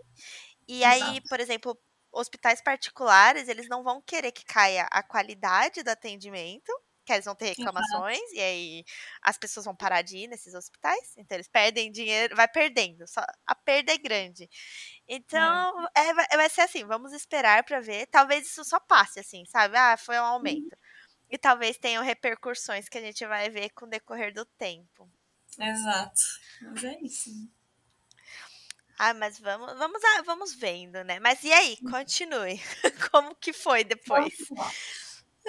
[0.67, 0.85] E Exato.
[0.85, 1.77] aí, por exemplo,
[2.11, 6.71] hospitais particulares, eles não vão querer que caia a qualidade do atendimento,
[7.05, 8.33] que eles vão ter reclamações, Exato.
[8.33, 8.85] e aí
[9.21, 13.21] as pessoas vão parar de ir nesses hospitais, então eles perdem dinheiro, vai perdendo, só
[13.45, 14.49] a perda é grande.
[15.07, 16.09] Então, é.
[16.33, 19.77] É, vai ser assim, vamos esperar para ver, talvez isso só passe assim, sabe?
[19.77, 20.65] Ah, foi um aumento.
[20.65, 20.77] Uhum.
[21.29, 25.09] E talvez tenham repercussões que a gente vai ver com o decorrer do tempo.
[25.59, 26.21] Exato.
[26.61, 27.29] Mas é isso.
[28.99, 31.19] Ah, mas vamos, vamos, vamos vendo, né?
[31.19, 32.59] Mas e aí, continue.
[33.11, 34.33] Como que foi depois?
[34.49, 34.71] Vamos lá.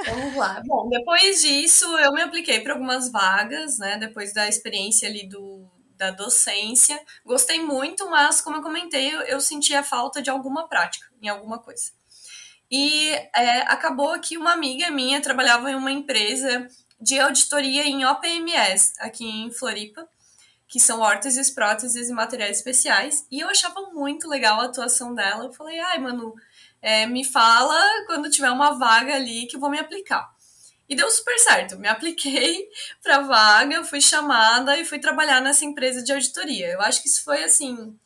[0.04, 0.62] Vamos lá.
[0.66, 3.96] Bom, depois disso, eu me apliquei para algumas vagas, né?
[3.96, 7.00] Depois da experiência ali do, da docência.
[7.24, 11.28] Gostei muito, mas, como eu comentei, eu, eu senti a falta de alguma prática em
[11.28, 11.90] alguma coisa.
[12.70, 16.68] E é, acabou que uma amiga minha trabalhava em uma empresa
[17.00, 20.06] de auditoria em OPMS, aqui em Floripa,
[20.66, 23.26] que são órteses, próteses e materiais especiais.
[23.30, 25.44] E eu achava muito legal a atuação dela.
[25.44, 26.34] Eu falei, ai, mano,
[26.82, 30.30] é, me fala quando tiver uma vaga ali que eu vou me aplicar.
[30.88, 31.78] E deu super certo.
[31.78, 32.68] Me apliquei
[33.02, 36.68] para vaga, fui chamada e fui trabalhar nessa empresa de auditoria.
[36.68, 37.96] Eu acho que isso foi assim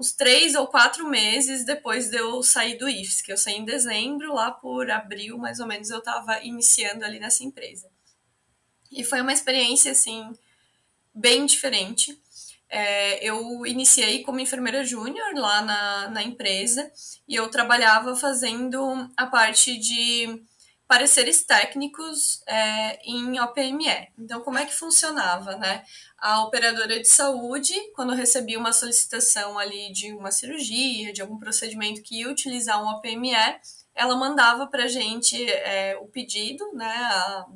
[0.00, 4.32] uns três ou quatro meses depois de eu sair do que eu saí em dezembro,
[4.32, 7.86] lá por abril, mais ou menos, eu estava iniciando ali nessa empresa.
[8.90, 10.32] E foi uma experiência, assim,
[11.14, 12.18] bem diferente.
[12.66, 16.90] É, eu iniciei como enfermeira júnior lá na, na empresa
[17.28, 20.42] e eu trabalhava fazendo a parte de
[20.90, 24.08] pareceres técnicos é, em OPME.
[24.18, 25.84] Então, como é que funcionava, né?
[26.18, 32.02] A operadora de saúde, quando recebia uma solicitação ali de uma cirurgia, de algum procedimento
[32.02, 33.36] que ia utilizar um OPME,
[33.94, 37.46] ela mandava para a gente é, o pedido, né, a,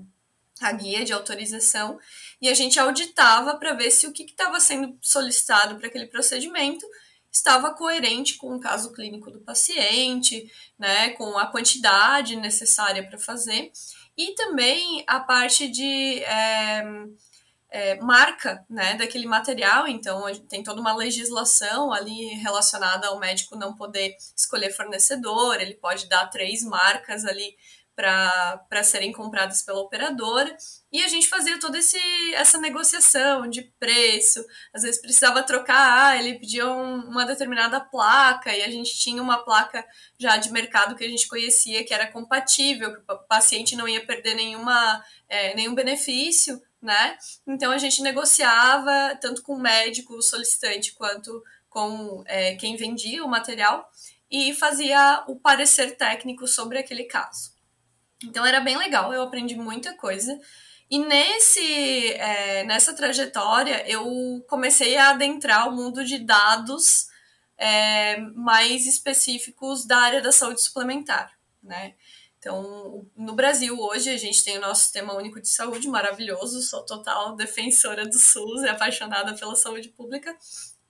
[0.61, 1.99] a guia de autorização,
[2.40, 6.87] e a gente auditava para ver se o que estava sendo solicitado para aquele procedimento
[7.35, 13.73] estava coerente com o caso clínico do paciente, né, com a quantidade necessária para fazer,
[14.16, 16.85] e também a parte de é,
[17.70, 23.75] é, marca né, daquele material, então tem toda uma legislação ali relacionada ao médico não
[23.75, 27.57] poder escolher fornecedor, ele pode dar três marcas ali
[27.94, 30.57] para serem compradas pela operadora.
[30.92, 31.98] E a gente fazia toda esse,
[32.35, 34.44] essa negociação de preço.
[34.72, 39.22] Às vezes precisava trocar, ah, ele pedia um, uma determinada placa, e a gente tinha
[39.22, 39.85] uma placa
[40.18, 44.04] já de mercado que a gente conhecia, que era compatível, que o paciente não ia
[44.04, 47.16] perder nenhuma, é, nenhum benefício, né?
[47.46, 53.28] Então a gente negociava tanto com o médico, solicitante, quanto com é, quem vendia o
[53.28, 53.90] material
[54.30, 57.54] e fazia o parecer técnico sobre aquele caso.
[58.22, 60.38] Então era bem legal, eu aprendi muita coisa.
[60.90, 67.09] E nesse, é, nessa trajetória eu comecei a adentrar o mundo de dados
[67.57, 71.94] é, mais específicos da área da saúde suplementar, né?
[72.38, 76.85] Então, no Brasil hoje a gente tem o nosso sistema único de saúde maravilhoso, sou
[76.85, 80.37] total defensora do SUS e apaixonada pela saúde pública,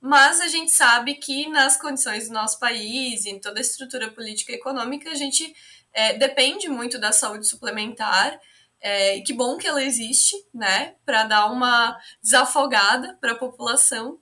[0.01, 4.51] mas a gente sabe que nas condições do nosso país em toda a estrutura política
[4.51, 5.55] e econômica a gente
[5.95, 8.39] é, depende muito da saúde suplementar.
[8.81, 14.19] É, que bom que ela existe, né, para dar uma desafogada para a população.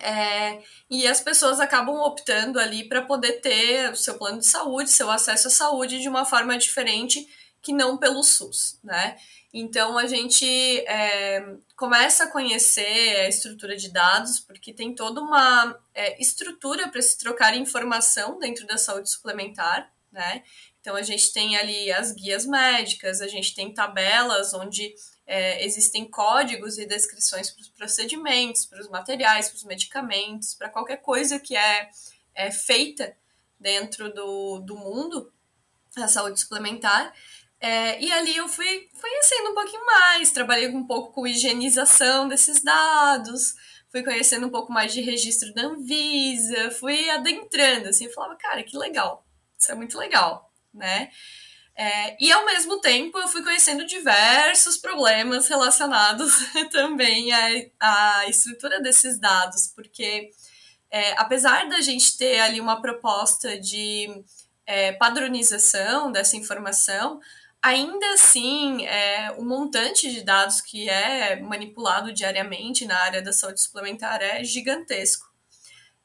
[0.00, 4.90] É, e as pessoas acabam optando ali para poder ter o seu plano de saúde,
[4.90, 7.26] seu acesso à saúde de uma forma diferente
[7.62, 9.16] que não pelo SUS, né?
[9.52, 10.44] Então a gente
[10.86, 17.00] é, começa a conhecer a estrutura de dados, porque tem toda uma é, estrutura para
[17.00, 20.42] se trocar informação dentro da saúde suplementar, né?
[20.86, 24.94] Então a gente tem ali as guias médicas, a gente tem tabelas onde
[25.26, 30.68] é, existem códigos e descrições para os procedimentos, para os materiais, para os medicamentos, para
[30.68, 31.90] qualquer coisa que é,
[32.36, 33.16] é feita
[33.58, 35.32] dentro do, do mundo
[35.96, 37.12] da saúde suplementar.
[37.58, 42.62] É, e ali eu fui conhecendo um pouquinho mais, trabalhei um pouco com higienização desses
[42.62, 43.56] dados,
[43.90, 48.62] fui conhecendo um pouco mais de registro da Anvisa, fui adentrando, assim, eu falava, cara,
[48.62, 49.26] que legal,
[49.58, 50.45] isso é muito legal
[50.76, 51.10] né?
[51.78, 56.32] É, e ao mesmo tempo eu fui conhecendo diversos problemas relacionados
[56.72, 57.48] também à,
[57.80, 60.30] à estrutura desses dados, porque
[60.90, 64.08] é, apesar da gente ter ali uma proposta de
[64.64, 67.20] é, padronização dessa informação,
[67.62, 73.60] ainda assim é, o montante de dados que é manipulado diariamente na área da saúde
[73.60, 75.26] suplementar é gigantesco.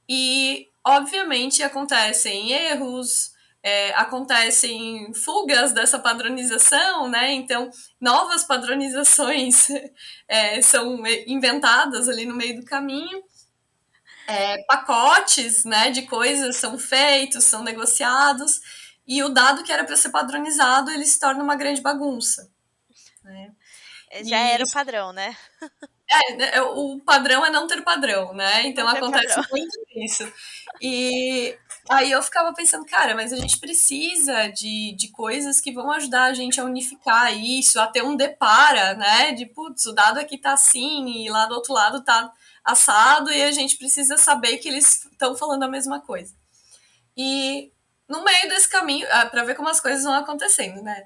[0.09, 3.30] E, obviamente, acontecem erros,
[3.63, 7.31] é, acontecem fugas dessa padronização, né?
[7.31, 7.69] Então,
[7.99, 9.67] novas padronizações
[10.27, 13.23] é, são inventadas ali no meio do caminho.
[14.27, 18.61] É, pacotes né, de coisas são feitos, são negociados,
[19.05, 22.49] e o dado que era para ser padronizado ele se torna uma grande bagunça.
[23.23, 23.51] Né?
[24.23, 25.35] Já e era o padrão, né?
[26.09, 28.67] É, né, o padrão é não ter padrão, né?
[28.67, 29.49] Então acontece padrão.
[29.51, 30.31] muito isso.
[30.81, 31.57] E
[31.91, 36.23] Aí eu ficava pensando, cara, mas a gente precisa de, de coisas que vão ajudar
[36.23, 39.33] a gente a unificar isso, a ter um depara, né?
[39.33, 42.31] De, putz, o dado aqui tá assim e lá do outro lado tá
[42.63, 46.33] assado e a gente precisa saber que eles estão falando a mesma coisa.
[47.17, 47.73] E
[48.07, 51.03] no meio desse caminho, ah, para ver como as coisas vão acontecendo, né?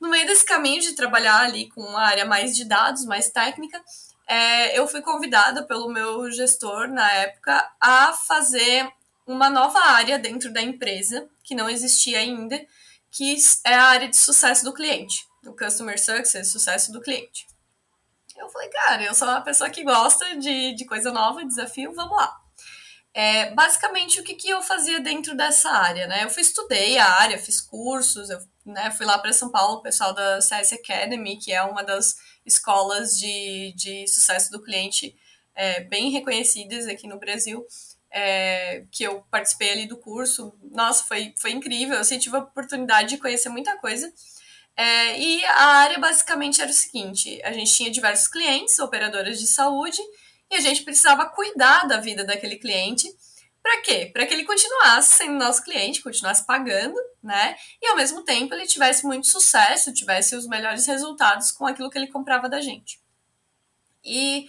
[0.00, 3.82] No meio desse caminho de trabalhar ali com uma área mais de dados, mais técnica,
[4.28, 8.88] é, eu fui convidada pelo meu gestor na época a fazer
[9.28, 12.58] uma nova área dentro da empresa, que não existia ainda,
[13.10, 17.46] que é a área de sucesso do cliente, do Customer Success, sucesso do cliente.
[18.36, 22.16] Eu falei, cara, eu sou uma pessoa que gosta de, de coisa nova, desafio, vamos
[22.16, 22.36] lá.
[23.12, 26.24] É, basicamente, o que, que eu fazia dentro dessa área, né?
[26.24, 29.82] Eu fui, estudei a área, fiz cursos, eu né, fui lá para São Paulo, o
[29.82, 32.16] pessoal da CS Academy, que é uma das
[32.46, 35.16] escolas de, de sucesso do cliente
[35.54, 37.66] é, bem reconhecidas aqui no Brasil
[38.10, 40.54] é, que eu participei ali do curso.
[40.70, 41.94] Nossa, foi, foi incrível.
[41.94, 44.12] Eu assim, tive a oportunidade de conhecer muita coisa.
[44.76, 49.46] É, e a área basicamente era o seguinte: a gente tinha diversos clientes, operadoras de
[49.46, 50.00] saúde,
[50.50, 53.08] e a gente precisava cuidar da vida daquele cliente.
[53.60, 54.10] Para quê?
[54.12, 57.56] Para que ele continuasse sendo nosso cliente, continuasse pagando, né?
[57.82, 61.98] E ao mesmo tempo ele tivesse muito sucesso, tivesse os melhores resultados com aquilo que
[61.98, 63.00] ele comprava da gente.
[64.04, 64.48] E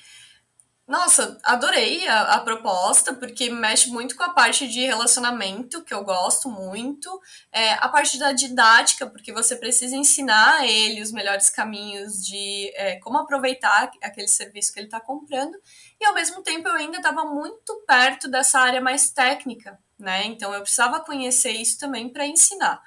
[0.90, 6.04] nossa, adorei a, a, proposta, porque mexe muito com a parte de relacionamento, que eu
[6.04, 7.22] gosto muito,
[7.52, 12.72] é, a parte da didática, porque você precisa ensinar a ele os melhores caminhos de
[12.74, 15.56] é, como aproveitar aquele serviço que ele está comprando,
[16.02, 20.26] e ao mesmo tempo eu ainda estava muito perto dessa área mais técnica, né?
[20.26, 22.82] Então eu precisava conhecer isso também para ensinar.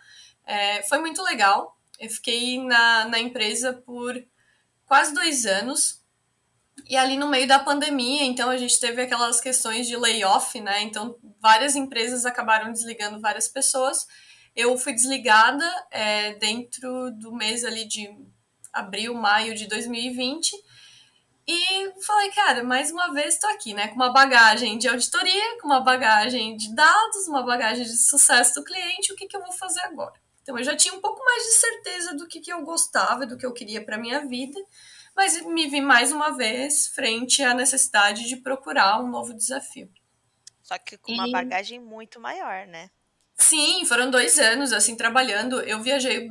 [0.45, 4.21] É, foi muito legal, eu fiquei na, na empresa por
[4.87, 6.02] quase dois anos,
[6.89, 10.83] e ali no meio da pandemia, então a gente teve aquelas questões de layoff, né?
[10.83, 14.07] Então várias empresas acabaram desligando várias pessoas.
[14.55, 18.11] Eu fui desligada é, dentro do mês ali de
[18.73, 20.53] abril, maio de 2020.
[21.47, 23.89] E falei, cara, mais uma vez estou aqui, né?
[23.89, 28.65] Com uma bagagem de auditoria, com uma bagagem de dados, uma bagagem de sucesso do
[28.65, 30.15] cliente, o que, que eu vou fazer agora?
[30.43, 33.37] Então eu já tinha um pouco mais de certeza do que, que eu gostava, do
[33.37, 34.59] que eu queria para minha vida
[35.17, 39.91] mas me vi mais uma vez frente à necessidade de procurar um novo desafio.
[40.63, 42.91] Só que com uma bagagem muito maior, né?
[43.37, 45.61] Sim, foram dois anos assim trabalhando.
[45.61, 46.31] Eu viajei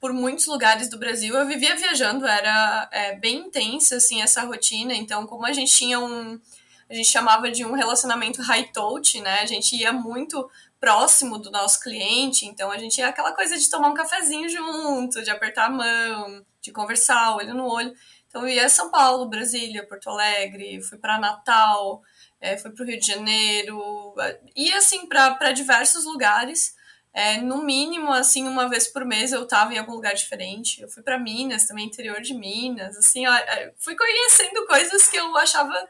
[0.00, 1.34] por muitos lugares do Brasil.
[1.34, 4.94] Eu vivia viajando, era é, bem intensa assim essa rotina.
[4.94, 6.40] Então, como a gente tinha um,
[6.88, 9.40] a gente chamava de um relacionamento high touch, né?
[9.40, 10.48] A gente ia muito
[10.82, 15.22] próximo do nosso cliente, então a gente ia aquela coisa de tomar um cafezinho junto,
[15.22, 17.94] de apertar a mão, de conversar, olho no olho.
[18.26, 22.02] Então eu ia São Paulo, Brasília, Porto Alegre, fui para Natal,
[22.40, 24.12] é, fui para o Rio de Janeiro,
[24.56, 26.74] ia assim para diversos lugares.
[27.14, 30.82] É, no mínimo, assim, uma vez por mês eu estava em algum lugar diferente.
[30.82, 35.16] Eu fui para Minas, também interior de Minas, assim, ó, é, fui conhecendo coisas que
[35.16, 35.88] eu achava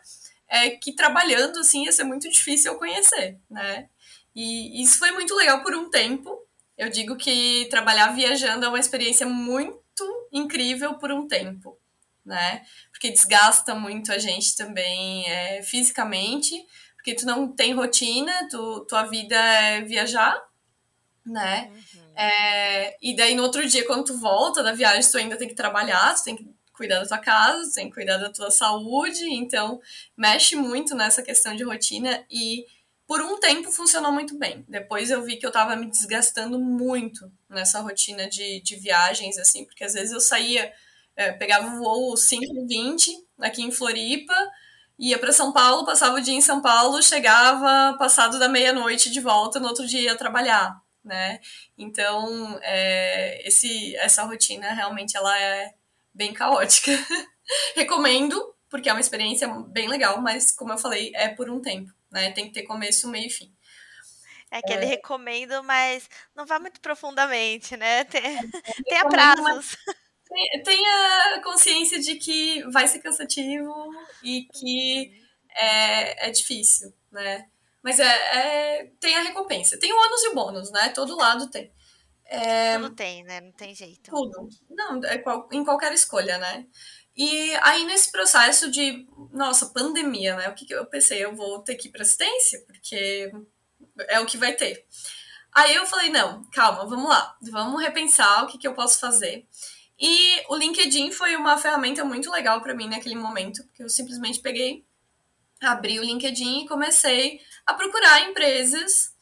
[0.48, 3.88] é, que trabalhando, assim, ia ser muito difícil eu conhecer, né?
[4.34, 6.38] E isso foi muito legal por um tempo.
[6.76, 9.82] Eu digo que trabalhar viajando é uma experiência muito
[10.32, 11.78] incrível por um tempo,
[12.24, 12.64] né?
[12.90, 16.54] Porque desgasta muito a gente também é, fisicamente,
[16.94, 20.40] porque tu não tem rotina, tu, tua vida é viajar,
[21.24, 21.70] né?
[21.70, 22.12] Uhum.
[22.16, 25.54] É, e daí no outro dia, quando tu volta da viagem, tu ainda tem que
[25.54, 29.24] trabalhar, tu tem que cuidar da tua casa, tu tem que cuidar da tua saúde,
[29.30, 29.80] então
[30.16, 32.66] mexe muito nessa questão de rotina e
[33.12, 34.64] por um tempo funcionou muito bem.
[34.66, 39.66] Depois eu vi que eu estava me desgastando muito nessa rotina de, de viagens, assim,
[39.66, 40.72] porque às vezes eu saía,
[41.14, 44.32] é, pegava o voo 5h20 aqui em Floripa,
[44.98, 49.20] ia para São Paulo, passava o dia em São Paulo, chegava passado da meia-noite de
[49.20, 51.38] volta, no outro dia ia trabalhar, né?
[51.76, 55.74] Então, é, esse, essa rotina realmente ela é
[56.14, 56.92] bem caótica.
[57.76, 61.92] Recomendo, porque é uma experiência bem legal, mas como eu falei, é por um tempo
[62.12, 62.30] né?
[62.32, 63.52] Tem que ter começo, meio e fim.
[64.50, 64.88] É aquele é.
[64.88, 68.04] recomendo, mas não vá muito profundamente, né?
[68.04, 68.42] Tem, é,
[68.84, 69.76] tenha prazos.
[70.64, 73.90] Tenha consciência de que vai ser cansativo
[74.22, 75.22] e que
[75.54, 77.48] é, é difícil, né?
[77.82, 79.78] Mas é, é, tem a recompensa.
[79.78, 80.90] Tem o ônus e o bônus, né?
[80.90, 81.72] Todo lado tem.
[82.24, 83.40] É, tudo tem, né?
[83.40, 84.10] Não tem jeito.
[84.10, 84.48] Tudo.
[84.70, 86.66] Não, é qual, em qualquer escolha, né?
[87.16, 90.48] E aí, nesse processo de, nossa, pandemia, né?
[90.48, 91.24] O que, que eu pensei?
[91.24, 93.30] Eu vou ter que ir para assistência, porque
[94.08, 94.86] é o que vai ter.
[95.54, 99.46] Aí eu falei, não, calma, vamos lá, vamos repensar o que, que eu posso fazer.
[99.98, 104.40] E o LinkedIn foi uma ferramenta muito legal para mim naquele momento, porque eu simplesmente
[104.40, 104.84] peguei,
[105.60, 109.14] abri o LinkedIn e comecei a procurar empresas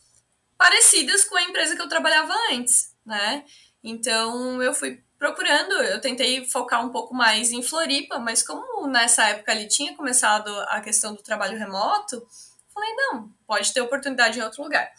[0.57, 3.45] parecidas com a empresa que eu trabalhava antes, né?
[3.83, 9.29] Então eu fui procurando, eu tentei focar um pouco mais em Floripa, mas como nessa
[9.29, 12.27] época ali tinha começado a questão do trabalho remoto,
[12.73, 14.91] falei, não, pode ter oportunidade em outro lugar.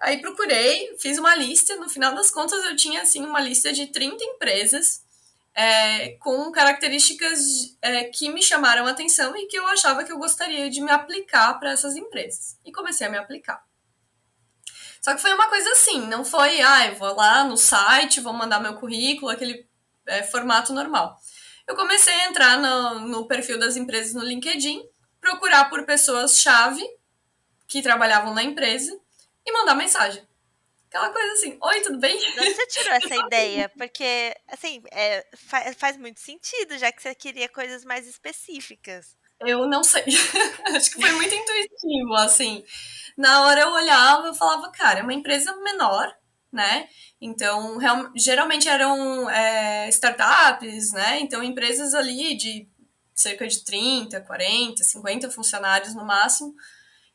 [0.00, 3.88] Aí procurei, fiz uma lista, no final das contas eu tinha assim uma lista de
[3.88, 5.04] 30 empresas
[5.54, 10.70] é, com características é, que me chamaram atenção e que eu achava que eu gostaria
[10.70, 12.56] de me aplicar para essas empresas.
[12.64, 13.62] E comecei a me aplicar.
[15.02, 18.32] Só que foi uma coisa assim, não foi, ah, eu vou lá no site, vou
[18.32, 19.68] mandar meu currículo, aquele
[20.06, 21.18] é, formato normal.
[21.66, 24.80] Eu comecei a entrar no, no perfil das empresas no LinkedIn,
[25.20, 26.84] procurar por pessoas-chave
[27.66, 28.96] que trabalhavam na empresa
[29.44, 30.24] e mandar mensagem.
[30.86, 32.16] Aquela coisa assim, oi, tudo bem?
[32.34, 37.48] Você tirou essa ideia, porque, assim, é, faz, faz muito sentido, já que você queria
[37.48, 39.16] coisas mais específicas.
[39.44, 40.04] Eu não sei.
[40.74, 42.64] Acho que foi muito intuitivo, assim
[43.16, 46.12] na hora eu olhava e falava, cara, é uma empresa menor,
[46.52, 46.88] né?
[47.20, 51.20] Então, real, geralmente eram é, startups, né?
[51.20, 52.68] Então, empresas ali de
[53.14, 56.54] cerca de 30, 40, 50 funcionários no máximo.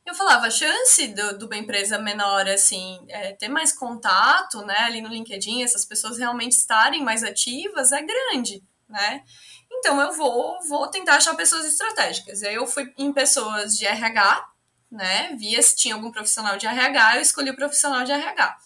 [0.06, 5.02] eu falava, a chance de uma empresa menor, assim, é, ter mais contato, né, ali
[5.02, 9.24] no LinkedIn, essas pessoas realmente estarem mais ativas, é grande, né?
[9.72, 12.43] Então, eu vou, vou tentar achar pessoas estratégicas.
[12.43, 14.49] Aí eu fui em pessoas de RH,
[14.91, 18.57] né, via se tinha algum profissional de RH, eu escolhi o profissional de RH.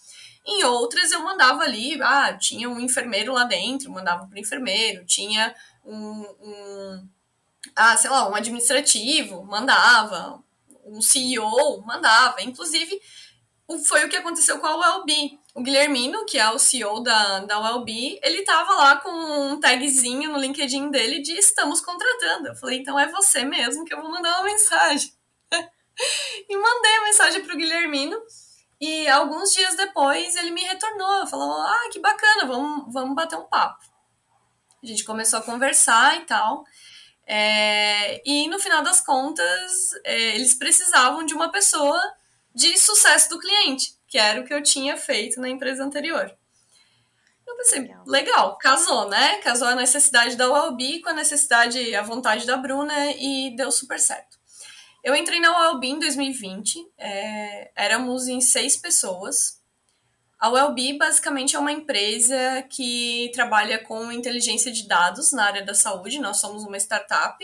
[0.44, 5.04] Em outras, eu mandava ali, ah, tinha um enfermeiro lá dentro, mandava para o enfermeiro,
[5.04, 7.08] tinha um, um,
[7.76, 10.42] ah, sei lá, um administrativo, mandava,
[10.84, 12.42] um CEO mandava.
[12.42, 13.00] Inclusive,
[13.86, 15.38] foi o que aconteceu com a ULB.
[15.54, 20.32] O Guilhermino, que é o CEO da, da ULB, ele tava lá com um tagzinho
[20.32, 22.48] no LinkedIn dele de estamos contratando.
[22.48, 25.12] Eu falei, então é você mesmo que eu vou mandar uma mensagem.
[26.48, 28.18] e mandei a mensagem pro Guilhermino.
[28.80, 33.44] E alguns dias depois ele me retornou, falou: Ah, que bacana, vamos, vamos bater um
[33.44, 33.84] papo.
[34.82, 36.64] A gente começou a conversar e tal.
[37.24, 41.96] É, e no final das contas, é, eles precisavam de uma pessoa
[42.52, 46.30] de sucesso do cliente, que era o que eu tinha feito na empresa anterior.
[47.46, 49.38] Eu pensei, legal, legal casou, né?
[49.38, 53.98] Casou a necessidade da ULB com a necessidade, a vontade da Bruna e deu super
[53.98, 54.38] certo.
[55.02, 59.62] Eu entrei na ULB em 2020, é, éramos em seis pessoas,
[60.38, 65.72] a Wellbe basicamente é uma empresa que trabalha com inteligência de dados na área da
[65.72, 66.18] saúde.
[66.18, 67.42] Nós somos uma startup,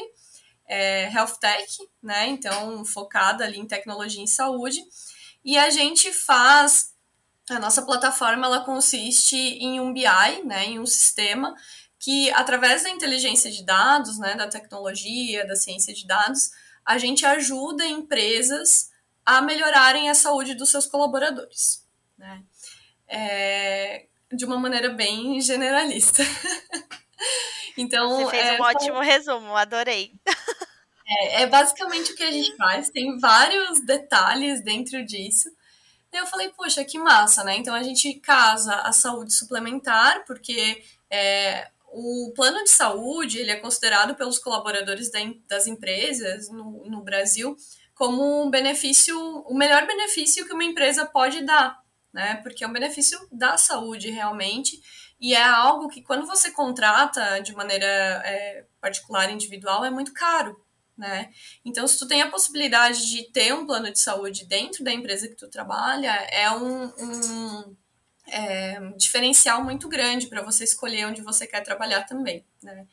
[0.67, 2.27] é, health tech, né?
[2.27, 4.85] Então focada ali em tecnologia em saúde.
[5.45, 6.95] E a gente faz
[7.51, 11.55] a nossa plataforma ela consiste em um BI, né, em um sistema
[11.99, 16.51] que através da inteligência de dados, né, da tecnologia, da ciência de dados,
[16.85, 18.91] a gente ajuda empresas
[19.25, 21.85] a melhorarem a saúde dos seus colaboradores,
[22.17, 22.43] né?
[23.09, 26.23] é, de uma maneira bem generalista.
[27.77, 30.13] então, Você fez é, um ótimo resumo, adorei.
[31.09, 35.51] É, é basicamente o que a gente faz, tem vários detalhes dentro disso.
[36.13, 37.57] Daí eu falei, poxa, que massa, né?
[37.57, 43.57] Então a gente casa a saúde suplementar, porque é, o plano de saúde ele é
[43.57, 45.11] considerado pelos colaboradores
[45.49, 47.57] das empresas no, no Brasil
[47.95, 51.79] como um benefício, o melhor benefício que uma empresa pode dar
[52.13, 52.37] né?
[52.43, 54.81] Porque é um benefício da saúde realmente.
[55.21, 60.61] E é algo que, quando você contrata de maneira é, particular, individual, é muito caro,
[60.99, 61.31] né?
[61.65, 65.29] Então, se tu tem a possibilidade de ter um plano de saúde dentro da empresa
[65.29, 67.77] que tu trabalha, é um, um
[68.27, 72.87] é, diferencial muito grande para você escolher onde você quer trabalhar também, né?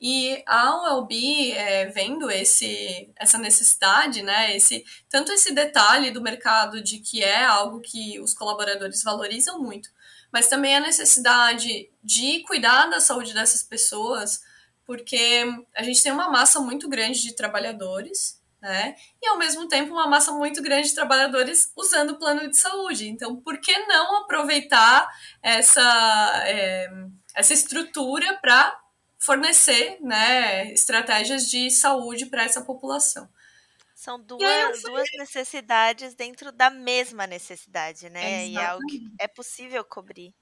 [0.00, 6.82] E a ULB, é, vendo esse, essa necessidade, né, esse, tanto esse detalhe do mercado
[6.82, 9.88] de que é algo que os colaboradores valorizam muito,
[10.32, 14.42] mas também a necessidade de cuidar da saúde dessas pessoas,
[14.86, 18.94] porque a gente tem uma massa muito grande de trabalhadores, né?
[19.22, 23.08] E ao mesmo tempo uma massa muito grande de trabalhadores usando o plano de saúde.
[23.08, 25.08] Então, por que não aproveitar
[25.42, 26.90] essa, é,
[27.34, 28.78] essa estrutura para
[29.24, 33.26] fornecer né, estratégias de saúde para essa população.
[33.94, 38.44] São duas, duas necessidades dentro da mesma necessidade, né?
[38.44, 38.52] Exatamente.
[38.52, 40.34] E é algo que é possível cobrir.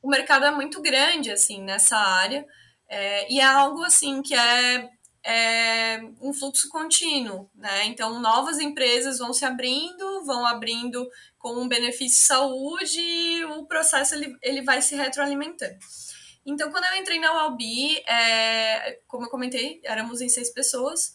[0.00, 2.46] O mercado é muito grande, assim, nessa área.
[2.90, 4.90] É, e é algo, assim, que é,
[5.24, 7.86] é um fluxo contínuo, né?
[7.86, 13.64] Então, novas empresas vão se abrindo, vão abrindo com um benefício de saúde e o
[13.66, 15.78] processo, ele, ele vai se retroalimentando.
[16.44, 21.12] Então, quando eu entrei na UALB, é, como eu comentei, éramos em seis pessoas,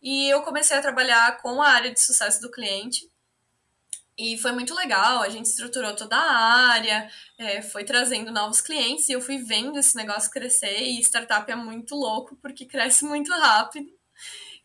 [0.00, 3.10] e eu comecei a trabalhar com a área de sucesso do cliente.
[4.18, 7.08] E foi muito legal, a gente estruturou toda a área,
[7.38, 11.54] é, foi trazendo novos clientes, e eu fui vendo esse negócio crescer, e startup é
[11.54, 13.88] muito louco, porque cresce muito rápido.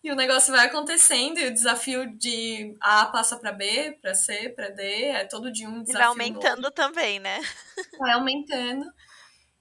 [0.04, 4.50] E o negócio vai acontecendo, e o desafio de A passa para B, para C,
[4.50, 5.92] para D, é todo dia um desafio.
[5.92, 6.74] E vai aumentando novo.
[6.74, 7.40] também, né?
[8.00, 8.86] Vai aumentando.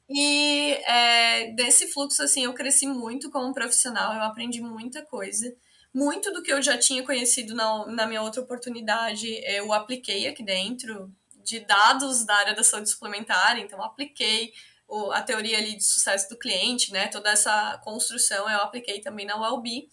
[0.09, 5.55] E é, desse fluxo, assim, eu cresci muito como profissional, eu aprendi muita coisa.
[5.95, 10.43] Muito do que eu já tinha conhecido na, na minha outra oportunidade, eu apliquei aqui
[10.43, 11.13] dentro,
[11.45, 14.53] de dados da área da saúde suplementar, então apliquei
[14.89, 17.09] o, a teoria ali de sucesso do cliente, né?
[17.09, 19.89] Toda essa construção eu apliquei também na Wellbe.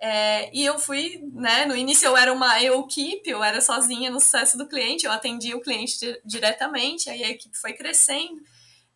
[0.00, 1.66] É, e eu fui, né?
[1.66, 5.56] No início eu era uma equipe, eu era sozinha no sucesso do cliente, eu atendia
[5.56, 8.40] o cliente diretamente, aí a equipe foi crescendo.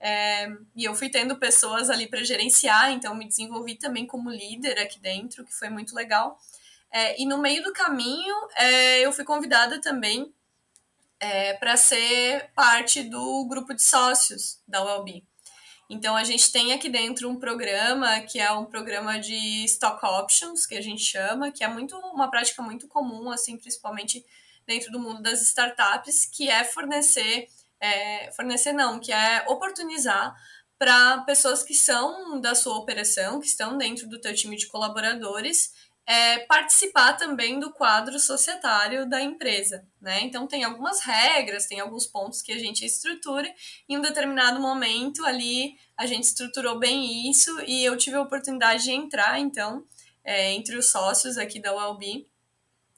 [0.05, 4.77] É, e eu fui tendo pessoas ali para gerenciar, então me desenvolvi também como líder
[4.81, 6.41] aqui dentro, que foi muito legal.
[6.91, 10.35] É, e no meio do caminho, é, eu fui convidada também
[11.21, 15.25] é, para ser parte do grupo de sócios da ULB.
[15.89, 20.67] Então, a gente tem aqui dentro um programa que é um programa de stock options,
[20.67, 24.25] que a gente chama, que é muito uma prática muito comum, assim, principalmente
[24.67, 27.47] dentro do mundo das startups, que é fornecer,
[27.83, 30.35] é, fornecer não, que é oportunizar
[30.78, 35.72] para pessoas que são da sua operação, que estão dentro do teu time de colaboradores,
[36.07, 40.20] é, participar também do quadro societário da empresa, né?
[40.22, 43.49] Então tem algumas regras, tem alguns pontos que a gente estrutura.
[43.89, 48.85] Em um determinado momento ali a gente estruturou bem isso e eu tive a oportunidade
[48.85, 49.85] de entrar então
[50.24, 52.26] é, entre os sócios aqui da ULB.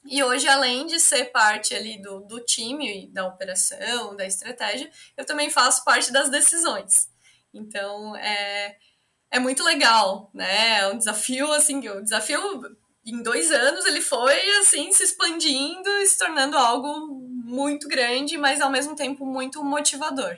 [0.05, 5.25] E hoje, além de ser parte ali do, do time, da operação, da estratégia, eu
[5.25, 7.09] também faço parte das decisões.
[7.53, 8.77] Então, é,
[9.31, 10.79] é muito legal, né?
[10.79, 12.41] É um desafio, assim, o desafio
[13.05, 17.07] em dois anos ele foi assim se expandindo e se tornando algo
[17.45, 20.37] muito grande, mas ao mesmo tempo muito motivador.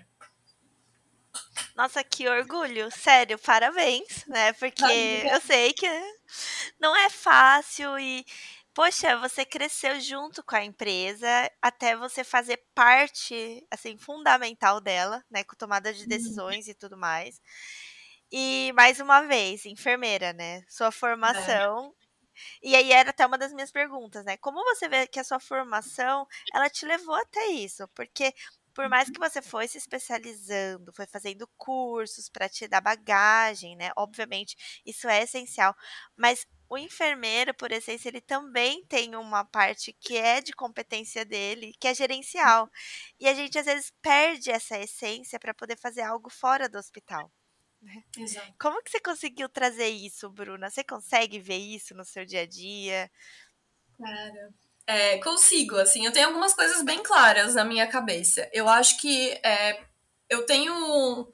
[1.76, 4.51] Nossa, que orgulho, sério, parabéns, né?
[4.53, 4.84] Porque
[5.32, 5.88] eu sei que
[6.80, 8.26] não é fácil e
[8.78, 11.28] poxa, você cresceu junto com a empresa
[11.59, 16.07] até você fazer parte assim fundamental dela, né, com tomada de uhum.
[16.07, 16.71] decisões uhum.
[16.71, 17.41] e tudo mais.
[18.32, 20.63] E mais uma vez, enfermeira, né?
[20.69, 20.91] Sua é.
[20.91, 22.07] formação é.
[22.61, 24.38] E aí era até uma das minhas perguntas, né?
[24.38, 27.88] Como você vê que a sua formação, ela te levou até isso?
[27.95, 28.32] Porque
[28.75, 33.89] por mais que você foi se especializando, foi fazendo cursos para te dar bagagem, né?
[33.97, 34.55] Obviamente,
[34.86, 35.75] isso é essencial,
[36.15, 41.74] mas o enfermeiro, por essência, ele também tem uma parte que é de competência dele,
[41.80, 42.70] que é gerencial.
[43.20, 47.32] E a gente às vezes perde essa essência para poder fazer algo fora do hospital.
[47.82, 48.03] Né?
[48.18, 48.53] Exato.
[48.59, 50.70] Como que você conseguiu trazer isso, Bruna?
[50.70, 53.09] Você consegue ver isso no seu dia a dia?
[53.97, 54.53] Cara,
[54.86, 58.49] é, consigo, assim, eu tenho algumas coisas bem claras na minha cabeça.
[58.53, 59.84] Eu acho que é,
[60.30, 61.32] eu tenho.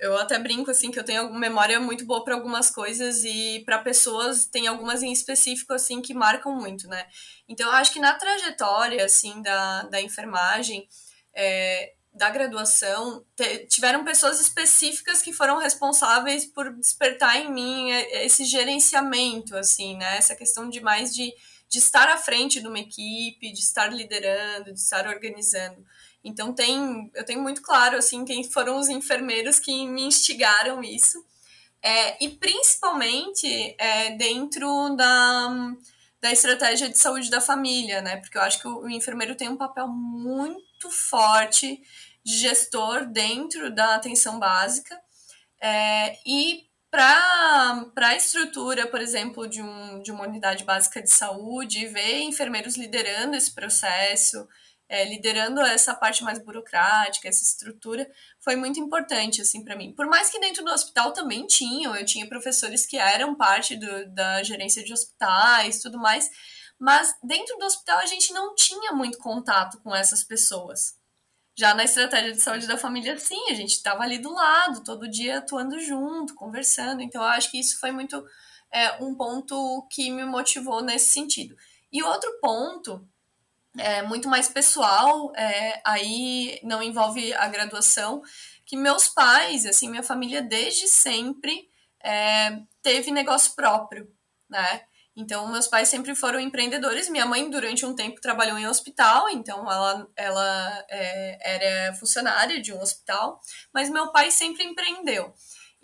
[0.00, 3.78] Eu até brinco assim que eu tenho memória muito boa para algumas coisas e para
[3.78, 7.06] pessoas tem algumas em específico assim que marcam muito, né?
[7.46, 10.88] Então eu acho que na trajetória assim da, da enfermagem
[11.34, 13.24] é, da graduação,
[13.68, 20.16] tiveram pessoas específicas que foram responsáveis por despertar em mim esse gerenciamento, assim, né?
[20.16, 21.30] Essa questão de mais de,
[21.68, 25.84] de estar à frente de uma equipe, de estar liderando, de estar organizando.
[26.28, 31.24] Então tem, eu tenho muito claro assim quem foram os enfermeiros que me instigaram isso,
[31.82, 35.74] é, e principalmente é, dentro da
[36.20, 38.16] da estratégia de saúde da família, né?
[38.16, 41.80] Porque eu acho que o, o enfermeiro tem um papel muito forte
[42.24, 45.00] de gestor dentro da atenção básica.
[45.60, 51.86] É, e para a estrutura, por exemplo, de, um, de uma unidade básica de saúde,
[51.86, 54.48] ver enfermeiros liderando esse processo,
[54.88, 58.08] é, liderando essa parte mais burocrática, essa estrutura,
[58.40, 59.92] foi muito importante assim para mim.
[59.92, 64.14] Por mais que dentro do hospital também tinham, eu tinha professores que eram parte do,
[64.14, 66.30] da gerência de hospitais, tudo mais,
[66.78, 70.94] mas dentro do hospital a gente não tinha muito contato com essas pessoas.
[71.58, 75.10] Já na estratégia de saúde da família, sim, a gente estava ali do lado, todo
[75.10, 77.00] dia atuando junto, conversando.
[77.00, 78.22] Então, eu acho que isso foi muito
[78.70, 81.56] é, um ponto que me motivou nesse sentido.
[81.90, 83.08] E outro ponto,
[83.78, 88.22] é, muito mais pessoal, é, aí não envolve a graduação,
[88.64, 91.68] que meus pais, assim, minha família desde sempre
[92.02, 94.08] é, teve negócio próprio,
[94.48, 94.82] né?
[95.16, 97.08] Então, meus pais sempre foram empreendedores.
[97.08, 102.72] Minha mãe, durante um tempo, trabalhou em hospital, então ela, ela é, era funcionária de
[102.72, 103.40] um hospital,
[103.72, 105.32] mas meu pai sempre empreendeu.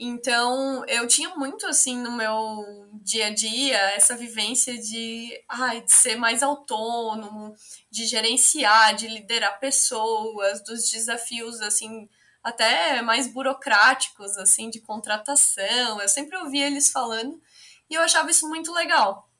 [0.05, 5.93] Então, eu tinha muito, assim, no meu dia a dia, essa vivência de, ai, de
[5.93, 7.55] ser mais autônomo,
[7.89, 12.09] de gerenciar, de liderar pessoas, dos desafios, assim,
[12.43, 16.01] até mais burocráticos, assim, de contratação.
[16.01, 17.41] Eu sempre ouvia eles falando
[17.89, 19.31] e eu achava isso muito legal.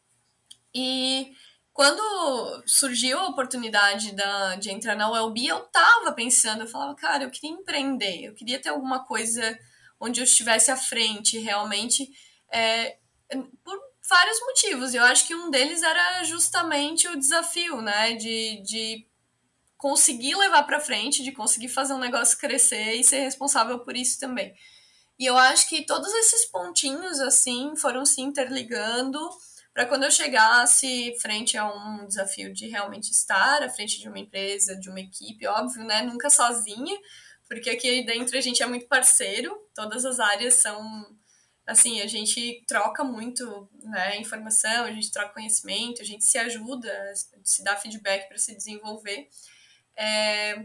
[0.73, 1.33] E
[1.73, 7.25] quando surgiu a oportunidade da, de entrar na ULB, eu tava pensando, eu falava, cara,
[7.25, 9.59] eu queria empreender, eu queria ter alguma coisa
[10.03, 12.11] onde eu estivesse à frente realmente,
[12.53, 12.97] é,
[13.65, 13.79] por
[14.09, 14.95] vários motivos.
[14.95, 19.07] Eu acho que um deles era justamente o desafio, né, de, de
[19.77, 24.19] conseguir levar para frente, de conseguir fazer um negócio crescer e ser responsável por isso
[24.19, 24.53] também.
[25.19, 29.21] E eu acho que todos esses pontinhos, assim, foram se interligando
[29.73, 34.19] para quando eu chegasse frente a um desafio de realmente estar à frente de uma
[34.19, 36.03] empresa, de uma equipe, óbvio, né?
[36.03, 36.99] Nunca sozinha,
[37.53, 41.07] porque aqui dentro a gente é muito parceiro, todas as áreas são
[41.67, 46.91] assim, a gente troca muito né, informação, a gente troca conhecimento, a gente se ajuda,
[47.45, 49.29] se dá feedback para se desenvolver.
[49.97, 50.65] É,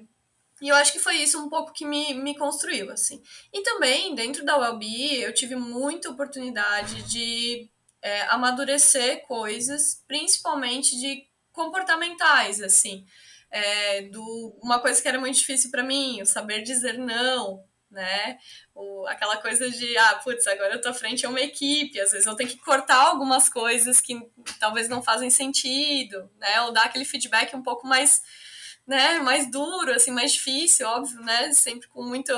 [0.60, 3.22] E eu acho que foi isso um pouco que me, me construiu, assim.
[3.54, 7.70] E também, dentro da ULB, eu tive muita oportunidade de
[8.02, 13.06] é, amadurecer coisas, principalmente de comportamentais, assim.
[13.50, 18.38] É, do, uma coisa que era muito difícil para mim, o saber dizer não, né?
[18.76, 22.12] O, aquela coisa de, ah, putz, agora eu tô à frente a uma equipe, às
[22.12, 24.20] vezes eu tenho que cortar algumas coisas que
[24.60, 26.62] talvez não fazem sentido, né?
[26.62, 28.22] Ou dar aquele feedback um pouco mais
[28.88, 32.32] né, mais duro, assim, mais difícil, óbvio, né, sempre com muito,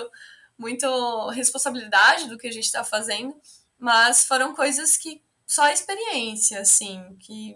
[0.57, 3.39] muito responsabilidade do que a gente está fazendo,
[3.78, 7.55] mas foram coisas que só a experiência, assim, que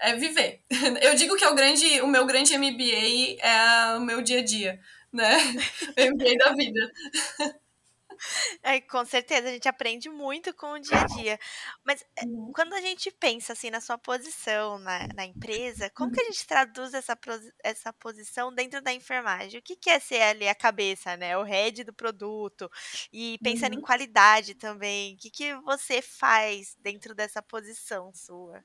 [0.00, 0.62] é viver.
[1.02, 4.44] Eu digo que é o grande, o meu grande MBA é o meu dia a
[4.44, 4.80] dia,
[5.12, 5.36] né,
[5.98, 6.90] o MBA da vida.
[8.62, 11.38] É, com certeza, a gente aprende muito com o dia a dia.
[11.84, 12.52] Mas eh, uhum.
[12.54, 16.30] quando a gente pensa assim na sua posição na, na empresa, como que a uhum.
[16.30, 17.18] gente traduz essa,
[17.62, 19.58] essa posição dentro da enfermagem?
[19.58, 21.36] O que, que é ser ali a cabeça, né?
[21.38, 22.70] O head do produto?
[23.12, 23.78] E pensando uhum.
[23.80, 28.62] em qualidade também, o que, que você faz dentro dessa posição sua?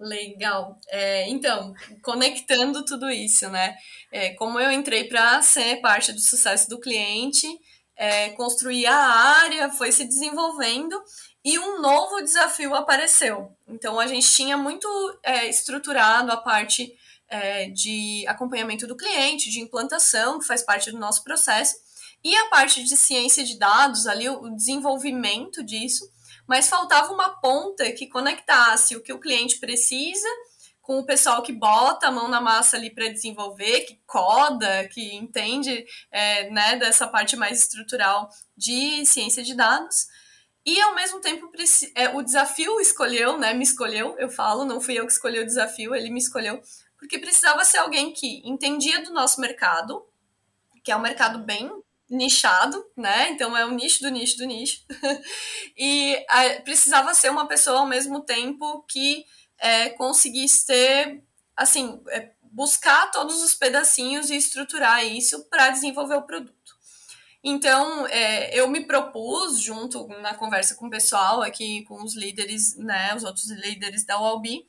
[0.00, 0.80] Legal.
[0.88, 3.76] É, então, conectando tudo isso, né?
[4.10, 7.46] É, como eu entrei para ser parte do sucesso do cliente,
[7.94, 10.98] é, construir a área, foi se desenvolvendo
[11.44, 13.54] e um novo desafio apareceu.
[13.68, 14.88] Então a gente tinha muito
[15.22, 16.96] é, estruturado a parte
[17.28, 21.76] é, de acompanhamento do cliente, de implantação, que faz parte do nosso processo,
[22.24, 26.10] e a parte de ciência de dados, ali o desenvolvimento disso,
[26.50, 30.26] mas faltava uma ponta que conectasse o que o cliente precisa
[30.82, 35.14] com o pessoal que bota a mão na massa ali para desenvolver, que coda, que
[35.14, 40.08] entende é, né, dessa parte mais estrutural de ciência de dados.
[40.66, 41.48] E ao mesmo tempo
[41.94, 43.54] é, o desafio escolheu, né?
[43.54, 46.60] Me escolheu, eu falo, não fui eu que escolhi o desafio, ele me escolheu,
[46.98, 50.04] porque precisava ser alguém que entendia do nosso mercado,
[50.82, 51.70] que é um mercado bem
[52.10, 53.30] nichado, né?
[53.30, 54.82] Então é o nicho do nicho do nicho.
[55.78, 59.24] e é, precisava ser uma pessoa ao mesmo tempo que
[59.58, 61.22] é, conseguisse ter,
[61.56, 66.58] assim, é, buscar todos os pedacinhos e estruturar isso para desenvolver o produto.
[67.42, 72.76] Então, é, eu me propus, junto na conversa com o pessoal aqui, com os líderes,
[72.76, 74.66] né, os outros líderes da UALB,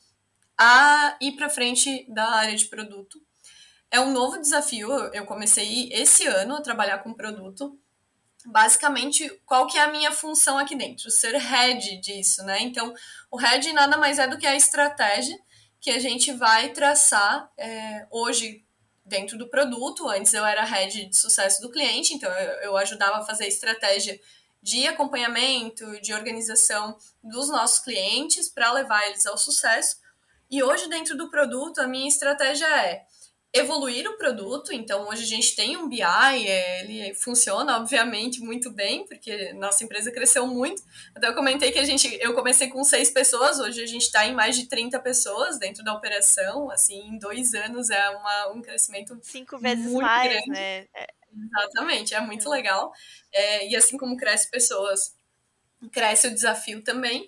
[0.58, 3.20] a ir para frente da área de produto.
[3.92, 7.78] É um novo desafio, eu comecei esse ano a trabalhar com produto,
[8.46, 11.12] basicamente, qual que é a minha função aqui dentro?
[11.12, 12.62] Ser head disso, né?
[12.62, 12.94] Então,
[13.30, 15.38] o head nada mais é do que a estratégia
[15.82, 18.64] que a gente vai traçar é, hoje
[19.04, 20.08] dentro do produto.
[20.08, 23.50] Antes eu era head de sucesso do cliente, então eu, eu ajudava a fazer a
[23.50, 24.18] estratégia
[24.62, 29.98] de acompanhamento, de organização dos nossos clientes para levar eles ao sucesso.
[30.50, 33.06] E hoje, dentro do produto, a minha estratégia é
[33.54, 34.72] evoluir o produto.
[34.72, 39.84] Então, hoje a gente tem um BI, é, ele funciona, obviamente, muito bem, porque nossa
[39.84, 40.82] empresa cresceu muito.
[41.14, 44.26] Até eu comentei que a gente, eu comecei com seis pessoas, hoje a gente está
[44.26, 46.72] em mais de 30 pessoas dentro da operação.
[46.72, 50.50] Assim, em dois anos é uma, um crescimento cinco vezes muito mais, grande.
[50.50, 50.88] né?
[50.96, 51.08] É.
[51.34, 52.92] Exatamente, é muito legal.
[53.34, 55.16] É, e assim como cresce pessoas,
[55.92, 57.28] cresce o desafio também.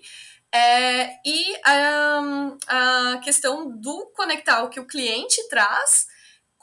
[0.52, 6.06] É, e a questão do conectar o que o cliente traz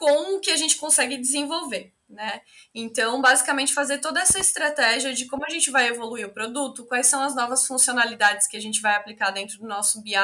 [0.02, 1.94] com o que a gente consegue desenvolver.
[2.10, 2.42] Né?
[2.74, 7.06] Então, basicamente, fazer toda essa estratégia de como a gente vai evoluir o produto, quais
[7.06, 10.16] são as novas funcionalidades que a gente vai aplicar dentro do nosso BI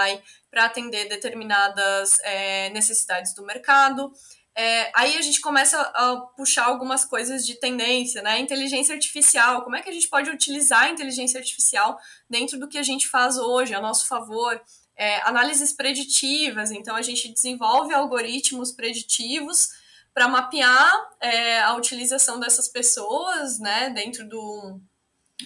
[0.50, 4.12] para atender determinadas é, necessidades do mercado.
[4.56, 8.40] É, aí a gente começa a puxar algumas coisas de tendência, né?
[8.40, 12.80] Inteligência artificial, como é que a gente pode utilizar a inteligência artificial dentro do que
[12.80, 14.60] a gente faz hoje, a nosso favor?
[14.98, 19.70] É, análises preditivas, então a gente desenvolve algoritmos preditivos
[20.14, 20.92] para mapear
[21.22, 24.82] é, a utilização dessas pessoas né, dentro do,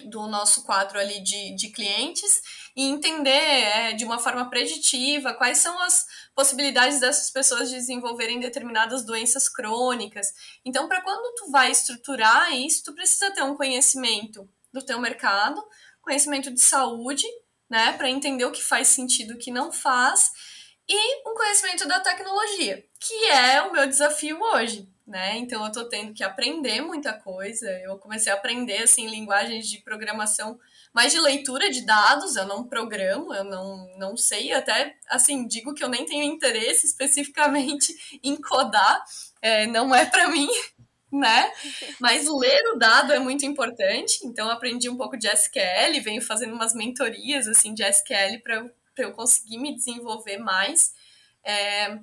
[0.04, 2.40] do nosso quadro ali de, de clientes
[2.74, 8.40] e entender é, de uma forma preditiva quais são as possibilidades dessas pessoas de desenvolverem
[8.40, 10.28] determinadas doenças crônicas.
[10.64, 15.62] Então, para quando tu vai estruturar isso, tu precisa ter um conhecimento do teu mercado,
[16.00, 17.26] conhecimento de saúde
[17.72, 20.30] né, para entender o que faz sentido o que não faz,
[20.86, 25.38] e um conhecimento da tecnologia, que é o meu desafio hoje, né?
[25.38, 27.70] Então eu estou tendo que aprender muita coisa.
[27.80, 30.60] Eu comecei a aprender assim linguagens de programação,
[30.92, 35.72] mais de leitura de dados, eu não programo, eu não, não sei, até assim, digo
[35.72, 39.02] que eu nem tenho interesse especificamente em codar,
[39.40, 40.50] é, não é para mim,
[41.12, 41.52] né?
[42.00, 46.54] Mas ler o dado é muito importante, então aprendi um pouco de SQL, venho fazendo
[46.54, 50.92] umas mentorias assim de SQL para eu conseguir me desenvolver mais.
[51.44, 51.98] É...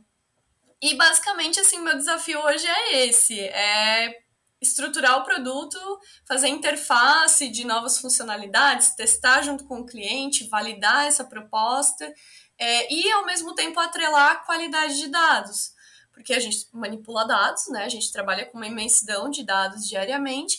[0.82, 4.16] e basicamente, assim, meu desafio hoje é esse: é
[4.62, 5.80] estruturar o produto,
[6.28, 12.14] fazer interface de novas funcionalidades, testar junto com o cliente, validar essa proposta
[12.58, 15.72] é, e, ao mesmo tempo, atrelar a qualidade de dados.
[16.20, 17.86] Porque a gente manipula dados, né?
[17.86, 20.58] A gente trabalha com uma imensidão de dados diariamente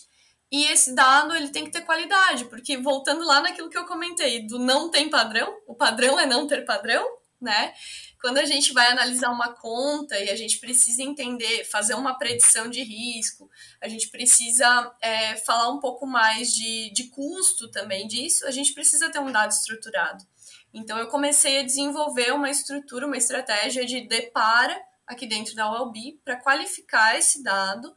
[0.51, 4.47] e esse dado ele tem que ter qualidade, porque voltando lá naquilo que eu comentei,
[4.47, 7.07] do não tem padrão, o padrão é não ter padrão,
[7.39, 7.75] né?
[8.23, 12.71] Quando a gente vai analisar uma conta e a gente precisa entender, fazer uma predição
[12.71, 13.51] de risco,
[13.83, 18.73] a gente precisa é, falar um pouco mais de, de custo também disso, a gente
[18.73, 20.25] precisa ter um dado estruturado.
[20.73, 26.21] Então, eu comecei a desenvolver uma estrutura, uma estratégia de depara aqui dentro da ULB
[26.25, 27.95] para qualificar esse dado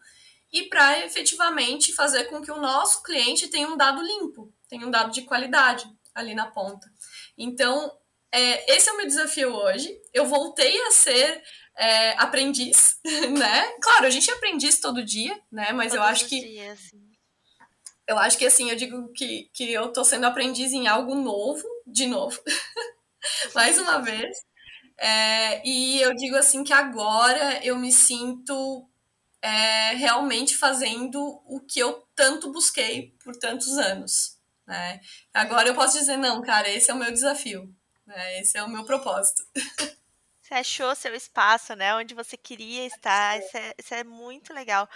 [0.52, 4.92] e para efetivamente fazer com que o nosso cliente tenha um dado limpo, tenha um
[4.92, 6.92] dado de qualidade ali na ponta.
[7.38, 7.92] Então,
[8.32, 9.96] é, esse é o meu desafio hoje.
[10.14, 11.44] Eu voltei a ser
[11.76, 13.00] é, aprendiz,
[13.38, 13.74] né?
[13.82, 15.72] Claro, a gente é aprendiz todo dia, né?
[15.72, 16.40] Mas Todos eu acho que.
[16.40, 16.80] Dias.
[18.08, 21.64] Eu acho que assim, eu digo que, que eu tô sendo aprendiz em algo novo,
[21.88, 22.38] de novo,
[23.56, 24.38] mais uma vez.
[25.06, 28.90] É, e eu digo assim que agora eu me sinto
[29.42, 34.40] é, realmente fazendo o que eu tanto busquei por tantos anos.
[34.66, 35.02] Né?
[35.34, 37.70] Agora eu posso dizer, não, cara, esse é o meu desafio.
[38.08, 39.44] É, esse é o meu propósito.
[40.42, 41.94] Você achou seu espaço, né?
[41.96, 43.40] Onde você queria estar.
[43.40, 44.88] Isso é, isso é muito legal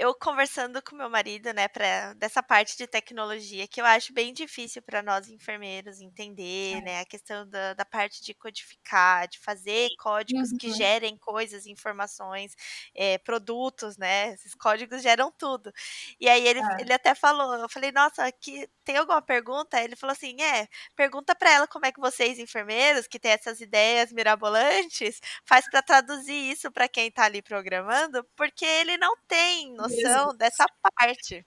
[0.00, 4.32] eu conversando com meu marido, né, para dessa parte de tecnologia que eu acho bem
[4.32, 6.80] difícil para nós enfermeiros entender, é.
[6.80, 10.56] né, a questão da, da, parte de codificar, de fazer códigos uhum.
[10.56, 12.56] que gerem coisas, informações,
[12.94, 15.70] é, produtos, né, esses códigos geram tudo.
[16.18, 16.80] E aí ele, é.
[16.80, 19.82] ele até falou, eu falei, nossa, aqui tem alguma pergunta?
[19.82, 23.60] Ele falou assim, é, pergunta para ela como é que vocês enfermeiros que têm essas
[23.60, 29.74] ideias mirabolantes faz para traduzir isso para quem está ali programando, porque ele não tem
[29.74, 30.64] noção noção dessa
[30.96, 31.44] parte.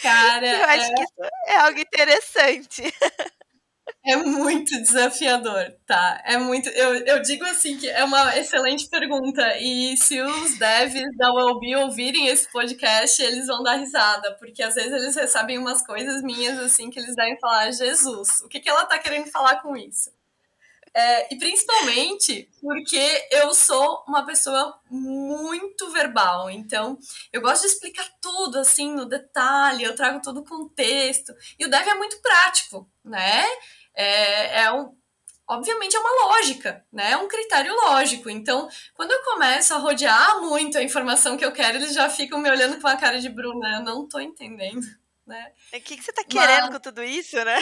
[0.00, 0.94] Cara, eu acho é...
[0.94, 2.82] que isso é algo interessante.
[4.04, 6.22] É muito desafiador, tá?
[6.24, 6.68] É muito.
[6.70, 9.56] Eu, eu digo assim que é uma excelente pergunta.
[9.58, 14.74] E se os devs da Wellbe ouvirem esse podcast, eles vão dar risada, porque às
[14.74, 18.68] vezes eles recebem umas coisas minhas assim que eles devem falar: Jesus, o que, que
[18.68, 20.10] ela tá querendo falar com isso?
[20.94, 26.98] É, e principalmente porque eu sou uma pessoa muito verbal, então
[27.32, 31.34] eu gosto de explicar tudo assim no detalhe, eu trago todo o contexto.
[31.58, 33.44] E o dev é muito prático, né?
[33.94, 34.96] É, é um,
[35.46, 37.12] obviamente é uma lógica, né?
[37.12, 38.28] É um critério lógico.
[38.28, 42.38] Então, quando eu começo a rodear muito a informação que eu quero, eles já ficam
[42.38, 44.86] me olhando com a cara de Bruna, eu não tô entendendo,
[45.26, 45.52] né?
[45.72, 46.74] O que, que você tá querendo Mas...
[46.74, 47.58] com tudo isso, né?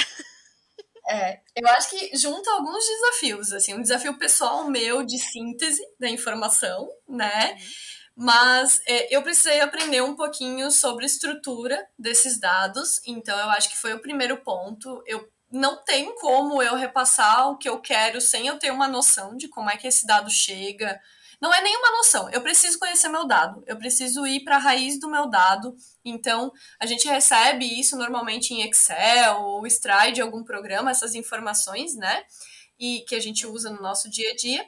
[1.08, 6.08] É, eu acho que junta alguns desafios, assim, um desafio pessoal meu de síntese da
[6.08, 7.52] informação, né?
[7.52, 7.58] Uhum.
[8.16, 13.68] Mas é, eu precisei aprender um pouquinho sobre a estrutura desses dados, então eu acho
[13.68, 15.02] que foi o primeiro ponto.
[15.06, 19.36] Eu não tem como eu repassar o que eu quero sem eu ter uma noção
[19.36, 21.00] de como é que esse dado chega,
[21.40, 22.28] não é nenhuma noção.
[22.30, 23.62] Eu preciso conhecer meu dado.
[23.66, 25.76] Eu preciso ir para a raiz do meu dado.
[26.04, 31.94] Então, a gente recebe isso normalmente em Excel ou extrai de algum programa essas informações,
[31.94, 32.24] né?
[32.78, 34.66] E que a gente usa no nosso dia a dia.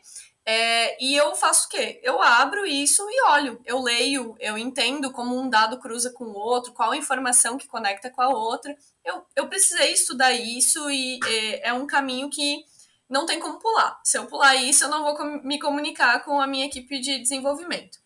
[0.51, 2.01] É, e eu faço o quê?
[2.03, 6.35] Eu abro isso e olho, eu leio, eu entendo como um dado cruza com o
[6.35, 8.75] outro, qual informação que conecta com a outra.
[9.05, 12.65] Eu, eu precisei estudar isso e é, é um caminho que
[13.09, 13.99] não tem como pular.
[14.05, 17.99] Se eu pular isso, eu não vou me comunicar com a minha equipe de desenvolvimento.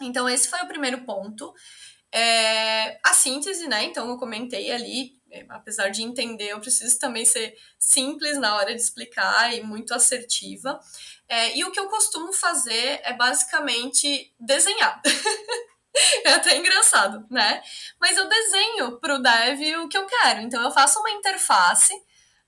[0.00, 1.52] Então, esse foi o primeiro ponto.
[2.12, 3.84] É, a síntese, né?
[3.84, 8.74] Então, eu comentei ali, é, apesar de entender, eu preciso também ser simples na hora
[8.74, 10.80] de explicar e muito assertiva.
[11.28, 15.00] É, e o que eu costumo fazer é basicamente desenhar.
[16.24, 17.62] é até engraçado, né?
[18.00, 20.40] Mas eu desenho para o dev o que eu quero.
[20.40, 21.94] Então, eu faço uma interface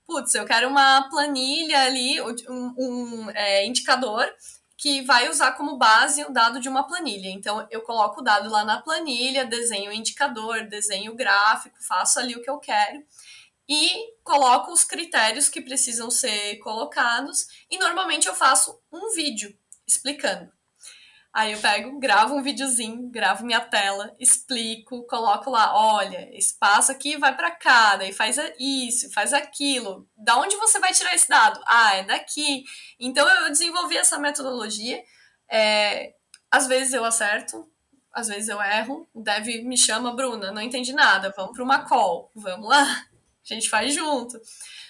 [0.05, 4.29] putz, eu quero uma planilha ali, um, um é, indicador
[4.77, 7.29] que vai usar como base o dado de uma planilha.
[7.29, 12.19] Então, eu coloco o dado lá na planilha, desenho o indicador, desenho o gráfico, faço
[12.19, 13.01] ali o que eu quero
[13.67, 17.47] e coloco os critérios que precisam ser colocados.
[17.69, 20.51] E normalmente eu faço um vídeo explicando.
[21.33, 26.91] Aí eu pego, gravo um videozinho, gravo minha tela, explico, coloco lá, olha, esse passo
[26.91, 30.07] aqui vai para cá, daí faz isso, faz aquilo.
[30.15, 31.59] Da onde você vai tirar esse dado?
[31.65, 32.63] Ah, é daqui.
[32.99, 35.03] Então eu desenvolvi essa metodologia.
[35.49, 36.13] É,
[36.51, 37.67] às vezes eu acerto,
[38.13, 39.09] às vezes eu erro.
[39.11, 42.83] O dev me chama, Bruna, não entendi nada, vamos para uma call, vamos lá,
[43.49, 44.39] a gente faz junto.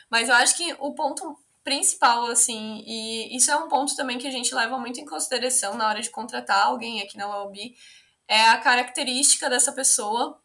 [0.10, 4.28] Mas eu acho que o ponto principal, assim, e isso é um ponto também que
[4.28, 7.76] a gente leva muito em consideração na hora de contratar alguém aqui na UOB,
[8.28, 10.40] é a característica dessa pessoa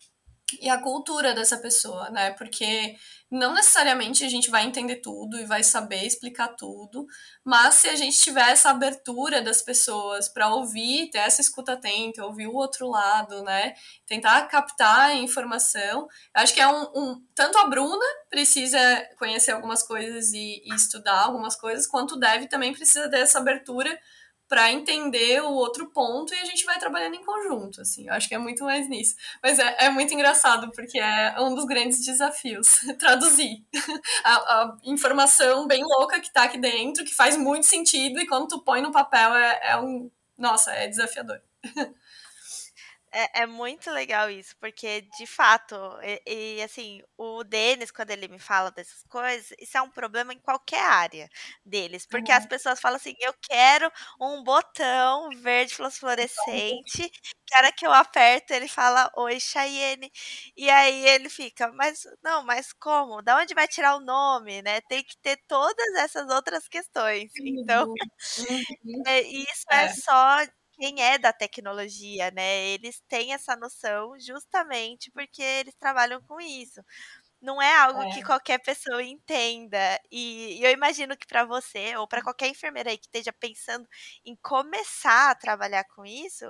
[0.60, 2.30] e a cultura dessa pessoa, né?
[2.32, 2.96] Porque
[3.30, 7.06] não necessariamente a gente vai entender tudo e vai saber explicar tudo,
[7.44, 12.24] mas se a gente tiver essa abertura das pessoas para ouvir, ter essa escuta atenta,
[12.24, 13.74] ouvir o outro lado, né?
[14.06, 18.78] Tentar captar a informação, acho que é um, um tanto a Bruna precisa
[19.18, 23.98] conhecer algumas coisas e, e estudar algumas coisas, quanto o Dev também precisa dessa abertura
[24.48, 28.08] para entender o outro ponto e a gente vai trabalhando em conjunto, assim.
[28.08, 29.14] Eu acho que é muito mais nisso.
[29.42, 33.64] Mas é, é muito engraçado, porque é um dos grandes desafios, traduzir
[34.24, 38.48] a, a, informação bem louca que tá aqui dentro, que faz muito sentido, e quando
[38.48, 40.10] tu põe no papel é, é um...
[40.36, 41.40] Nossa, é desafiador.
[43.12, 45.74] É, é, muito legal isso, porque de fato,
[46.26, 50.32] e, e, assim, o Denis, quando ele me fala dessas coisas, isso é um problema
[50.34, 51.28] em qualquer área
[51.64, 52.36] deles, porque uhum.
[52.36, 53.90] as pessoas falam assim: eu quero
[54.20, 57.10] um botão verde fluorescente,
[57.46, 60.10] que hora que eu aperto, ele fala: Oi, Cheyenne.
[60.56, 63.22] E aí ele fica, mas não, mas como?
[63.22, 64.80] Da onde vai tirar o nome, né?
[64.82, 67.30] Tem que ter todas essas outras questões.
[67.40, 67.96] Então, uhum.
[69.06, 69.84] é, isso é.
[69.84, 70.38] é só
[70.78, 72.66] quem é da tecnologia, né?
[72.68, 76.80] Eles têm essa noção justamente porque eles trabalham com isso.
[77.40, 78.10] Não é algo é.
[78.14, 79.78] que qualquer pessoa entenda.
[80.10, 83.88] E, e eu imagino que para você, ou para qualquer enfermeira aí que esteja pensando
[84.24, 86.46] em começar a trabalhar com isso,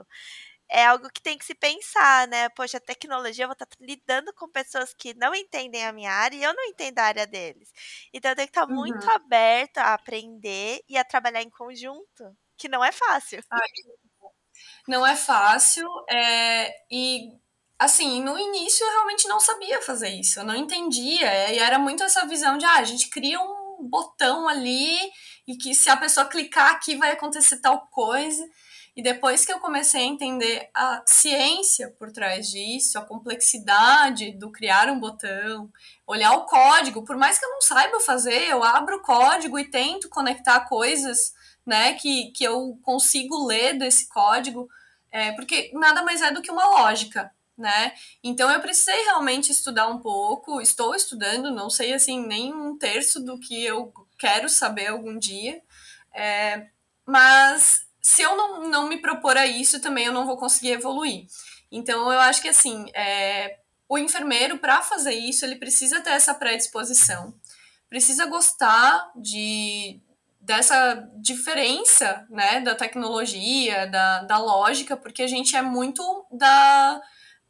[0.70, 2.48] é algo que tem que se pensar, né?
[2.50, 6.12] Poxa, a tecnologia, eu vou estar tá lidando com pessoas que não entendem a minha
[6.12, 7.72] área e eu não entendo a área deles.
[8.12, 8.76] Então eu tenho que estar uhum.
[8.76, 13.42] muito aberta a aprender e a trabalhar em conjunto, que não é fácil.
[13.50, 13.68] Ai,
[14.86, 15.88] não é fácil.
[16.08, 17.32] É, e,
[17.78, 20.40] assim, no início eu realmente não sabia fazer isso.
[20.40, 21.52] Eu não entendia.
[21.52, 24.98] E era muito essa visão de, ah, a gente cria um botão ali
[25.46, 28.46] e que se a pessoa clicar aqui vai acontecer tal coisa.
[28.98, 34.50] E depois que eu comecei a entender a ciência por trás disso, a complexidade do
[34.50, 35.70] criar um botão,
[36.04, 39.70] olhar o código, por mais que eu não saiba fazer, eu abro o código e
[39.70, 41.32] tento conectar coisas
[41.68, 44.68] né, que, que eu consigo ler desse código
[45.10, 47.92] é, porque nada mais é do que uma lógica, né?
[48.22, 53.20] Então eu precisei realmente estudar um pouco, estou estudando, não sei assim nem um terço
[53.20, 55.60] do que eu quero saber algum dia,
[56.14, 56.68] é,
[57.04, 61.26] mas se eu não, não me propor a isso também eu não vou conseguir evoluir.
[61.70, 63.58] Então eu acho que assim, é,
[63.88, 67.34] o enfermeiro para fazer isso ele precisa ter essa predisposição,
[67.88, 70.00] precisa gostar de,
[70.48, 76.98] dessa diferença, né, da tecnologia, da, da lógica, porque a gente é muito da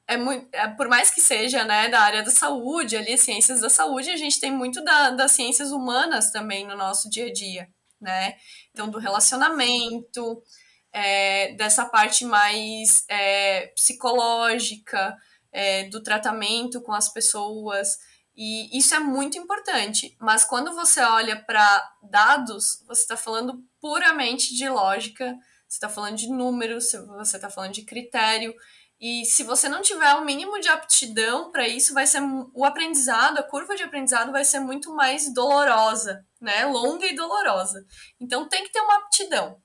[0.09, 3.71] é muito, é, por mais que seja né, da área da saúde, ali, ciências da
[3.71, 7.69] saúde, a gente tem muito da, das ciências humanas também no nosso dia a dia,
[8.01, 8.35] né?
[8.73, 10.43] Então, do relacionamento,
[10.91, 15.15] é, dessa parte mais é, psicológica,
[15.53, 17.99] é, do tratamento com as pessoas.
[18.41, 20.17] E isso é muito importante.
[20.21, 25.37] Mas quando você olha para dados, você está falando puramente de lógica,
[25.67, 28.55] você está falando de números, você está falando de critério.
[29.01, 32.23] E se você não tiver o um mínimo de aptidão para isso, vai ser
[32.55, 36.65] o aprendizado, a curva de aprendizado vai ser muito mais dolorosa, né?
[36.65, 37.85] Longa e dolorosa.
[38.21, 39.61] Então tem que ter uma aptidão.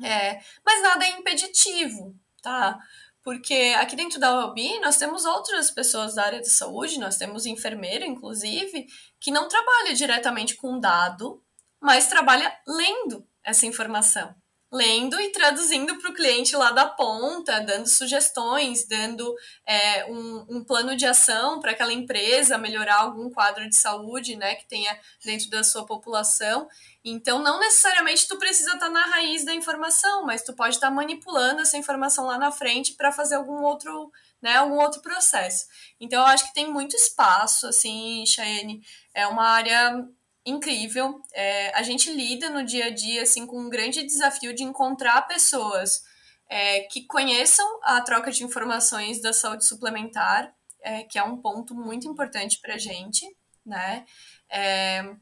[0.00, 2.78] É, mas nada é impeditivo, tá?
[3.24, 7.46] Porque aqui dentro da UOB nós temos outras pessoas da área de saúde, nós temos
[7.46, 8.86] enfermeira, inclusive,
[9.18, 11.42] que não trabalha diretamente com dado,
[11.80, 14.34] mas trabalha lendo essa informação.
[14.74, 19.32] Lendo e traduzindo para o cliente lá da ponta, dando sugestões, dando
[19.64, 24.56] é, um, um, plano de ação para aquela empresa melhorar algum quadro de saúde né,
[24.56, 26.66] que tenha dentro da sua população.
[27.04, 30.88] Então, não necessariamente tu precisa estar tá na raiz da informação, mas tu pode estar
[30.88, 34.10] tá manipulando essa informação lá na frente para fazer algum outro,
[34.42, 35.66] né, algum outro processo.
[36.00, 38.82] Então, eu acho que tem muito espaço, assim, Cheyenne,
[39.14, 40.04] é uma área
[40.44, 41.22] incrível.
[41.32, 45.22] É, a gente lida no dia a dia, assim, com um grande desafio de encontrar
[45.22, 46.04] pessoas
[46.48, 51.74] é, que conheçam a troca de informações da saúde suplementar, é, que é um ponto
[51.74, 53.26] muito importante para a gente,
[53.64, 54.04] né?
[54.50, 55.14] É,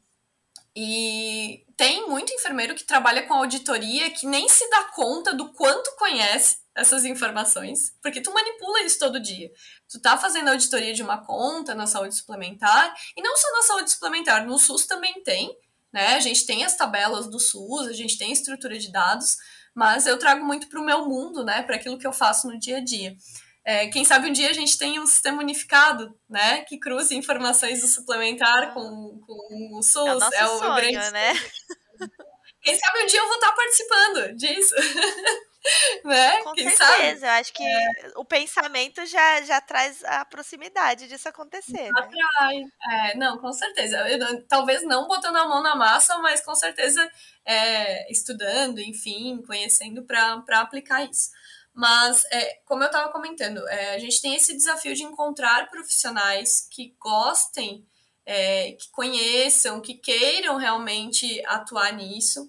[0.75, 5.95] e tem muito enfermeiro que trabalha com auditoria que nem se dá conta do quanto
[5.97, 9.51] conhece essas informações, porque tu manipula isso todo dia.
[9.91, 13.91] Tu tá fazendo auditoria de uma conta na saúde suplementar, e não só na saúde
[13.91, 15.57] suplementar, no SUS também tem,
[15.93, 16.15] né?
[16.15, 19.37] A gente tem as tabelas do SUS, a gente tem estrutura de dados,
[19.75, 22.59] mas eu trago muito para o meu mundo, né, para aquilo que eu faço no
[22.59, 23.17] dia a dia.
[23.65, 26.63] é, quem sabe um dia a gente tem um sistema unificado, né?
[26.63, 30.07] Que cruze informações do suplementar com, com o SUS.
[30.07, 31.11] É o, nosso é o sonho, grande...
[31.13, 31.33] né?
[32.61, 34.75] Quem sabe um dia eu vou estar participando disso.
[36.05, 36.43] né?
[36.43, 37.23] Com Quem certeza, sabe?
[37.23, 38.13] eu acho que é.
[38.17, 41.91] o pensamento já, já traz a proximidade disso acontecer.
[41.91, 42.01] Né?
[42.01, 42.63] Atrai.
[42.91, 43.97] É, não, com certeza.
[44.09, 47.09] Eu, talvez não botando a mão na massa, mas com certeza
[47.45, 51.31] é, estudando, enfim, conhecendo para aplicar isso.
[51.75, 56.69] Mas, é, como eu estava comentando, é, a gente tem esse desafio de encontrar profissionais
[56.71, 57.87] que gostem,
[58.27, 62.47] é, que conheçam, que queiram realmente atuar nisso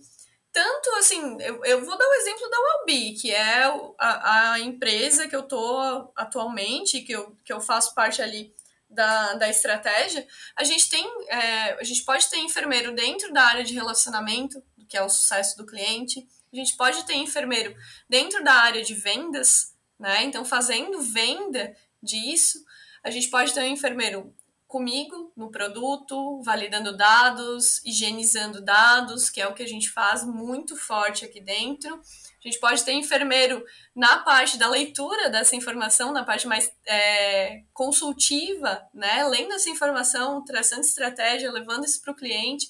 [0.54, 3.64] tanto assim, eu, eu vou dar o exemplo da Wellbe, que é
[3.98, 8.54] a, a empresa que eu tô atualmente, que eu, que eu faço parte ali
[8.88, 10.26] da, da estratégia.
[10.56, 14.96] A gente tem, é, a gente pode ter enfermeiro dentro da área de relacionamento, que
[14.96, 16.26] é o sucesso do cliente.
[16.54, 17.76] A gente pode ter enfermeiro
[18.08, 20.24] dentro da área de vendas, né?
[20.24, 22.64] Então, fazendo venda disso.
[23.04, 24.34] A gente pode ter um enfermeiro
[24.74, 30.76] comigo no produto, validando dados, higienizando dados, que é o que a gente faz muito
[30.76, 31.94] forte aqui dentro.
[31.94, 33.64] A gente pode ter enfermeiro
[33.96, 39.24] na parte da leitura dessa informação, na parte mais é, consultiva, né?
[39.28, 42.66] Lendo essa informação, traçando estratégia, levando isso para o cliente.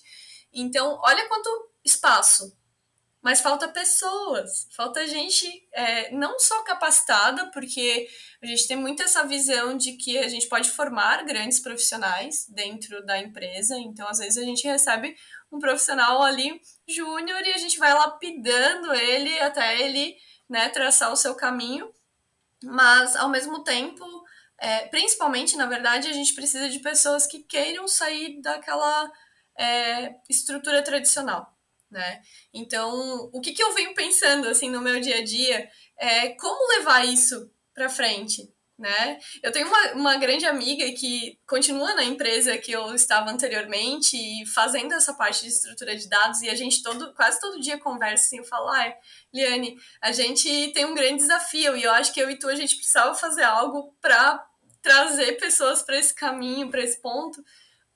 [0.51, 1.49] Então, olha quanto
[1.85, 2.53] espaço
[3.23, 8.05] mas falta pessoas, falta gente é, não só capacitada, porque
[8.41, 13.03] a gente tem muito essa visão de que a gente pode formar grandes profissionais dentro
[13.05, 15.15] da empresa, então às vezes a gente recebe
[15.49, 20.17] um profissional ali júnior e a gente vai lapidando ele até ele
[20.49, 21.89] né, traçar o seu caminho,
[22.61, 24.03] mas ao mesmo tempo,
[24.57, 29.09] é, principalmente na verdade, a gente precisa de pessoas que queiram sair daquela
[29.57, 31.52] é, estrutura tradicional
[31.93, 32.21] né?
[32.53, 36.79] Então, o que, que eu venho pensando assim no meu dia a dia é como
[36.79, 39.19] levar isso para frente, né?
[39.41, 44.45] Eu tenho uma, uma grande amiga que continua na empresa que eu estava anteriormente e
[44.47, 48.25] fazendo essa parte de estrutura de dados e a gente todo, quase todo dia conversa
[48.25, 48.93] assim, eu falo, ah,
[49.31, 52.55] Liane, a gente tem um grande desafio e eu acho que eu e tu a
[52.55, 54.43] gente precisava fazer algo para
[54.81, 57.41] trazer pessoas para esse caminho, para esse ponto,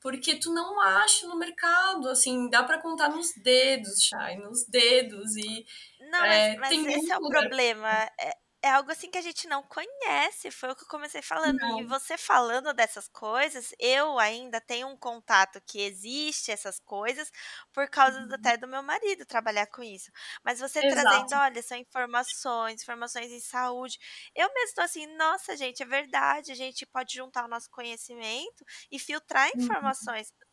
[0.08, 5.36] porque tu não acha no mercado, assim, dá para contar nos dedos, Chay, nos dedos
[5.36, 5.66] e
[6.10, 7.90] não, é, mas, mas esse é o problema.
[8.18, 8.32] É,
[8.68, 10.52] é algo assim que a gente não conhece.
[10.52, 11.58] Foi o que eu comecei falando.
[11.58, 11.80] Não.
[11.80, 17.32] E você falando dessas coisas, eu ainda tenho um contato que existe essas coisas
[17.74, 18.34] por causa uhum.
[18.34, 20.12] até do meu marido trabalhar com isso.
[20.44, 21.02] Mas você Exato.
[21.02, 23.98] trazendo, olha, são informações, informações em saúde.
[24.36, 26.52] Eu mesmo estou assim, nossa, gente, é verdade.
[26.52, 29.64] A gente pode juntar o nosso conhecimento e filtrar uhum.
[29.64, 30.28] informações.
[30.30, 30.48] Uhum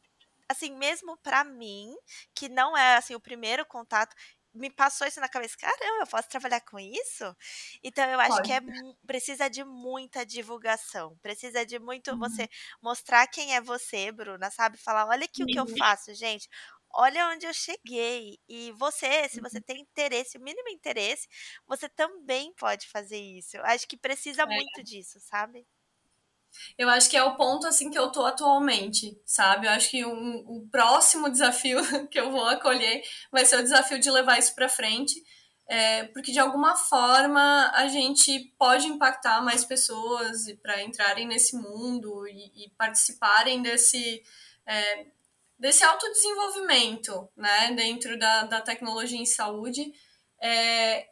[0.49, 1.95] assim, mesmo para mim,
[2.35, 4.15] que não é assim o primeiro contato,
[4.55, 7.37] me passou isso na cabeça, caramba, eu posso trabalhar com isso?
[7.83, 8.49] Então eu acho Pode.
[8.49, 8.61] que é
[9.07, 12.19] precisa de muita divulgação, precisa de muito uhum.
[12.19, 12.49] você
[12.81, 14.77] mostrar quem é você, Bruna, sabe?
[14.77, 15.49] Falar, olha aqui uhum.
[15.49, 16.49] o que eu faço, gente.
[16.97, 18.39] Olha onde eu cheguei.
[18.49, 19.63] E você, se você uhum.
[19.65, 21.29] tem interesse, o mínimo interesse,
[21.67, 23.57] você também pode fazer isso.
[23.57, 24.47] Eu acho que precisa é.
[24.47, 25.67] muito disso, sabe?
[26.79, 29.67] Eu acho que é o ponto assim que eu tô atualmente, sabe?
[29.67, 33.99] Eu acho que um, o próximo desafio que eu vou acolher vai ser o desafio
[33.99, 35.15] de levar isso para frente,
[35.67, 42.27] é, porque de alguma forma a gente pode impactar mais pessoas para entrarem nesse mundo
[42.29, 44.23] e, e participarem desse
[44.67, 45.07] é,
[45.59, 49.93] desse autodesenvolvimento, né, dentro da, da tecnologia em saúde.
[50.43, 51.09] É,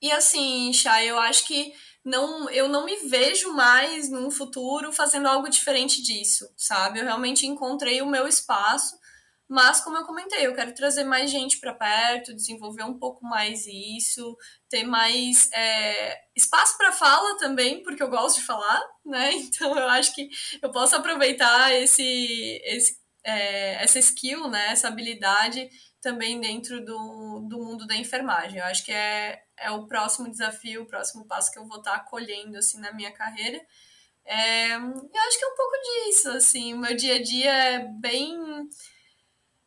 [0.00, 1.72] e assim, Chay, eu acho que
[2.04, 7.00] não, eu não me vejo mais num futuro fazendo algo diferente disso, sabe?
[7.00, 8.96] Eu realmente encontrei o meu espaço,
[9.48, 13.66] mas como eu comentei, eu quero trazer mais gente para perto, desenvolver um pouco mais
[13.66, 14.36] isso,
[14.68, 19.32] ter mais é, espaço para fala também, porque eu gosto de falar, né?
[19.48, 20.28] Então eu acho que
[20.62, 24.72] eu posso aproveitar esse, esse é, essa skill, né?
[24.72, 25.68] Essa habilidade
[26.00, 28.58] também dentro do, do mundo da enfermagem.
[28.58, 31.94] Eu acho que é, é o próximo desafio, o próximo passo que eu vou estar
[31.94, 33.60] acolhendo assim na minha carreira.
[34.24, 37.78] É, eu acho que é um pouco disso, assim, o meu dia a dia é
[37.78, 38.36] bem.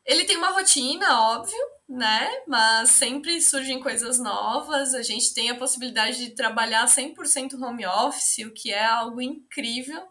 [0.05, 1.57] Ele tem uma rotina, óbvio,
[1.89, 2.29] né?
[2.47, 4.93] Mas sempre surgem coisas novas.
[4.93, 10.07] A gente tem a possibilidade de trabalhar 100% home office, o que é algo incrível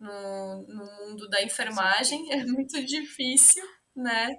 [0.00, 2.32] no, no mundo da enfermagem.
[2.32, 3.62] É muito difícil,
[3.94, 4.34] né?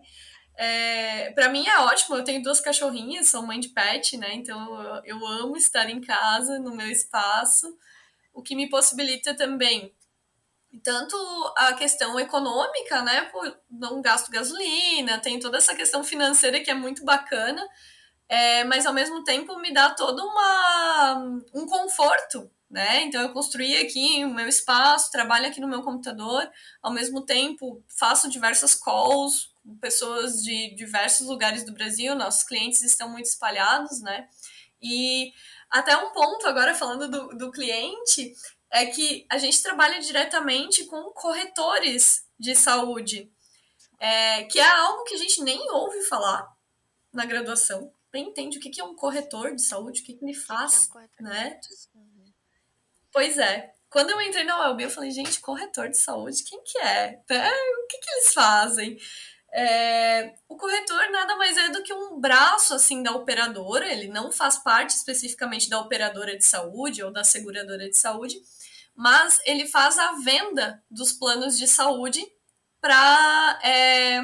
[0.58, 4.34] É, para mim é ótimo, eu tenho duas cachorrinhas, sou mãe de pet, né?
[4.34, 7.78] Então eu, eu amo estar em casa, no meu espaço,
[8.34, 9.94] o que me possibilita também
[10.84, 11.16] tanto
[11.58, 13.24] a questão econômica, né?
[13.24, 17.66] Por não gasto gasolina, tem toda essa questão financeira que é muito bacana,
[18.30, 23.04] é, mas ao mesmo tempo me dá todo uma, um conforto, né?
[23.04, 26.50] Então eu construí aqui o meu espaço, trabalho aqui no meu computador,
[26.82, 33.10] ao mesmo tempo faço diversas calls pessoas de diversos lugares do Brasil, nossos clientes estão
[33.10, 34.28] muito espalhados, né?
[34.82, 35.34] E
[35.70, 38.34] até um ponto, agora falando do, do cliente,
[38.72, 43.32] é que a gente trabalha diretamente com corretores de saúde,
[44.00, 46.54] é, que é algo que a gente nem ouve falar
[47.12, 50.34] na graduação, nem entende o que é um corretor de saúde, o que, que ele
[50.34, 51.60] faz, que é um né?
[51.94, 52.34] Uhum.
[53.12, 53.74] Pois é.
[53.90, 57.22] Quando eu entrei na UELB, eu falei, gente, corretor de saúde, quem que é?
[57.30, 58.98] é o que, que eles fazem?
[59.58, 64.30] É, o corretor nada mais é do que um braço assim da operadora, ele não
[64.30, 68.36] faz parte especificamente da operadora de saúde ou da seguradora de saúde,
[68.94, 72.22] mas ele faz a venda dos planos de saúde
[72.82, 74.20] para é,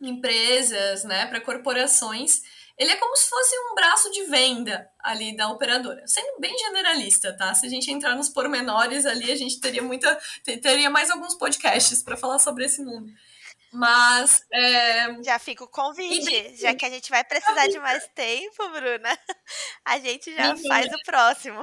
[0.00, 2.42] empresas, né, para corporações.
[2.76, 7.32] Ele é como se fosse um braço de venda ali da operadora, sendo bem generalista,
[7.36, 7.54] tá?
[7.54, 12.02] Se a gente entrar nos pormenores ali, a gente teria muita, teria mais alguns podcasts
[12.02, 13.12] para falar sobre esse mundo.
[13.72, 14.44] Mas.
[14.52, 15.22] É...
[15.22, 19.18] Já fica o convite, já que a gente vai precisar de mais tempo, Bruna.
[19.84, 21.62] A gente já faz o próximo.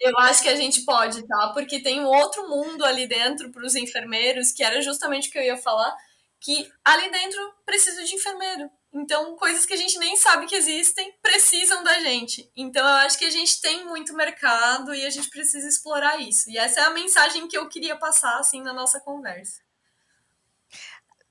[0.00, 1.52] Eu acho que a gente pode, tá?
[1.54, 5.38] Porque tem um outro mundo ali dentro para os enfermeiros, que era justamente o que
[5.38, 5.96] eu ia falar,
[6.40, 8.68] que ali dentro precisa de enfermeiro.
[8.92, 12.50] Então, coisas que a gente nem sabe que existem precisam da gente.
[12.54, 16.50] Então, eu acho que a gente tem muito mercado e a gente precisa explorar isso.
[16.50, 19.63] E essa é a mensagem que eu queria passar, assim, na nossa conversa.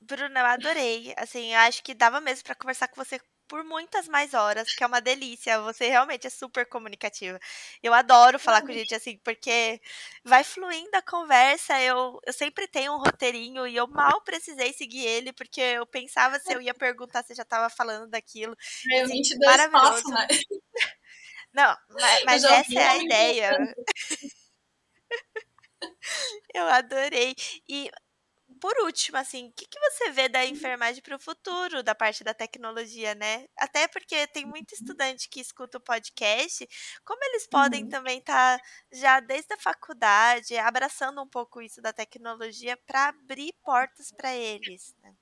[0.07, 1.13] Bruna, eu adorei.
[1.17, 4.83] Assim, eu acho que dava mesmo para conversar com você por muitas mais horas, que
[4.83, 5.61] é uma delícia.
[5.61, 7.39] Você realmente é super comunicativa.
[7.81, 9.79] Eu adoro falar com gente assim, porque
[10.23, 11.79] vai fluindo a conversa.
[11.81, 16.39] Eu, eu sempre tenho um roteirinho e eu mal precisei seguir ele, porque eu pensava
[16.39, 18.55] se eu ia perguntar se já estava falando daquilo.
[18.91, 20.03] É, assim, 22 maravilhoso.
[20.03, 20.27] Passo, né?
[21.53, 23.75] Não, mas, mas essa é a ideia.
[26.53, 27.35] Eu adorei.
[27.67, 27.89] E
[28.63, 30.45] por último, assim, o que, que você vê da uhum.
[30.45, 33.45] enfermagem para o futuro da parte da tecnologia, né?
[33.57, 34.77] Até porque tem muito uhum.
[34.79, 36.65] estudante que escuta o podcast,
[37.03, 37.89] como eles podem uhum.
[37.89, 43.53] também estar tá já desde a faculdade abraçando um pouco isso da tecnologia para abrir
[43.61, 45.13] portas para eles, né?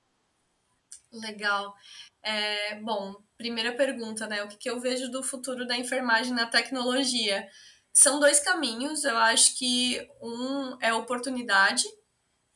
[1.12, 1.74] Legal.
[2.22, 4.44] É, bom, primeira pergunta, né?
[4.44, 7.50] O que, que eu vejo do futuro da enfermagem na tecnologia?
[7.92, 9.02] São dois caminhos.
[9.02, 11.82] Eu acho que um é oportunidade,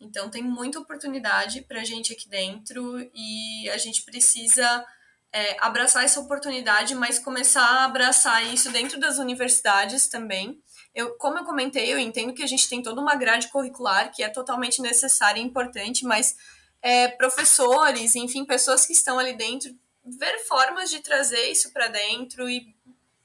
[0.00, 4.84] então tem muita oportunidade para a gente aqui dentro e a gente precisa
[5.32, 10.60] é, abraçar essa oportunidade, mas começar a abraçar isso dentro das universidades também.
[10.94, 14.22] Eu, como eu comentei, eu entendo que a gente tem toda uma grade curricular que
[14.22, 16.36] é totalmente necessária e importante, mas
[16.80, 19.74] é, professores, enfim, pessoas que estão ali dentro,
[20.04, 22.74] ver formas de trazer isso para dentro e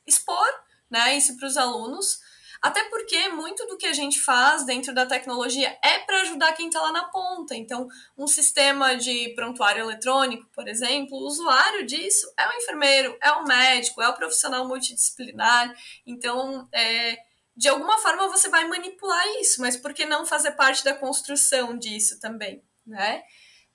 [0.05, 0.49] expor
[0.89, 2.19] né, isso para os alunos
[2.61, 6.67] até porque muito do que a gente faz dentro da tecnologia é para ajudar quem
[6.67, 7.55] está lá na ponta.
[7.55, 13.31] Então, um sistema de prontuário eletrônico, por exemplo, o usuário disso é o enfermeiro, é
[13.31, 15.73] o médico, é o profissional multidisciplinar.
[16.05, 17.17] Então, é,
[17.57, 21.75] de alguma forma você vai manipular isso, mas por que não fazer parte da construção
[21.75, 23.23] disso também, né?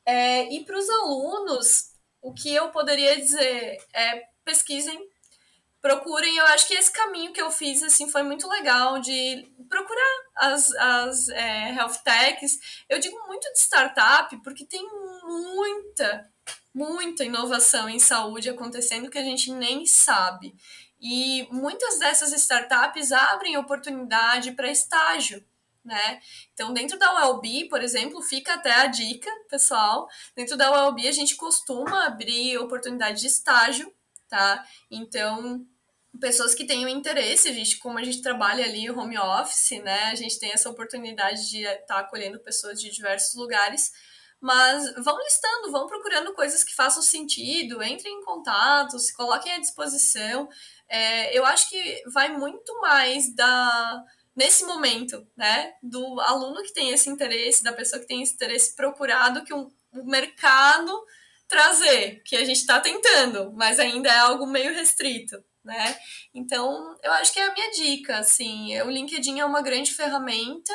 [0.04, 1.90] É, e para os alunos,
[2.22, 5.08] o que eu poderia dizer é pesquisem
[5.86, 6.36] procurem.
[6.36, 10.74] Eu acho que esse caminho que eu fiz assim foi muito legal de procurar as,
[10.74, 12.58] as é, health techs.
[12.88, 14.84] Eu digo muito de startup porque tem
[15.22, 16.28] muita,
[16.74, 20.56] muita inovação em saúde acontecendo que a gente nem sabe.
[21.00, 25.44] E muitas dessas startups abrem oportunidade para estágio.
[25.84, 26.20] Né?
[26.52, 30.08] Então, dentro da ULB, por exemplo, fica até a dica, pessoal.
[30.34, 33.94] Dentro da ULB, a gente costuma abrir oportunidade de estágio,
[34.28, 34.66] tá?
[34.90, 35.64] Então,
[36.20, 40.04] pessoas que tenham interesse, a gente, como a gente trabalha ali o home office, né,
[40.04, 43.92] a gente tem essa oportunidade de estar tá acolhendo pessoas de diversos lugares,
[44.40, 49.58] mas vão listando, vão procurando coisas que façam sentido, entrem em contato, se coloquem à
[49.58, 50.48] disposição.
[50.88, 56.90] É, eu acho que vai muito mais da nesse momento, né, do aluno que tem
[56.90, 60.92] esse interesse, da pessoa que tem esse interesse procurado, que um, o mercado
[61.48, 65.98] trazer, que a gente está tentando, mas ainda é algo meio restrito né?
[66.32, 70.72] Então, eu acho que é a minha dica, assim, o LinkedIn é uma grande ferramenta,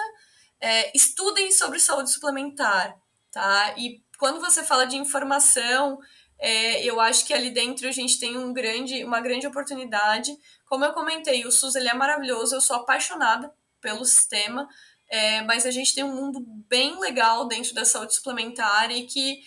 [0.59, 2.95] é, estudem sobre saúde suplementar,
[3.31, 3.73] tá?
[3.77, 5.97] E quando você fala de informação,
[6.37, 10.35] é, eu acho que ali dentro a gente tem um grande, uma grande oportunidade.
[10.65, 14.67] Como eu comentei, o SUS ele é maravilhoso, eu sou apaixonada pelo sistema,
[15.09, 19.41] é, mas a gente tem um mundo bem legal dentro da saúde suplementar e que,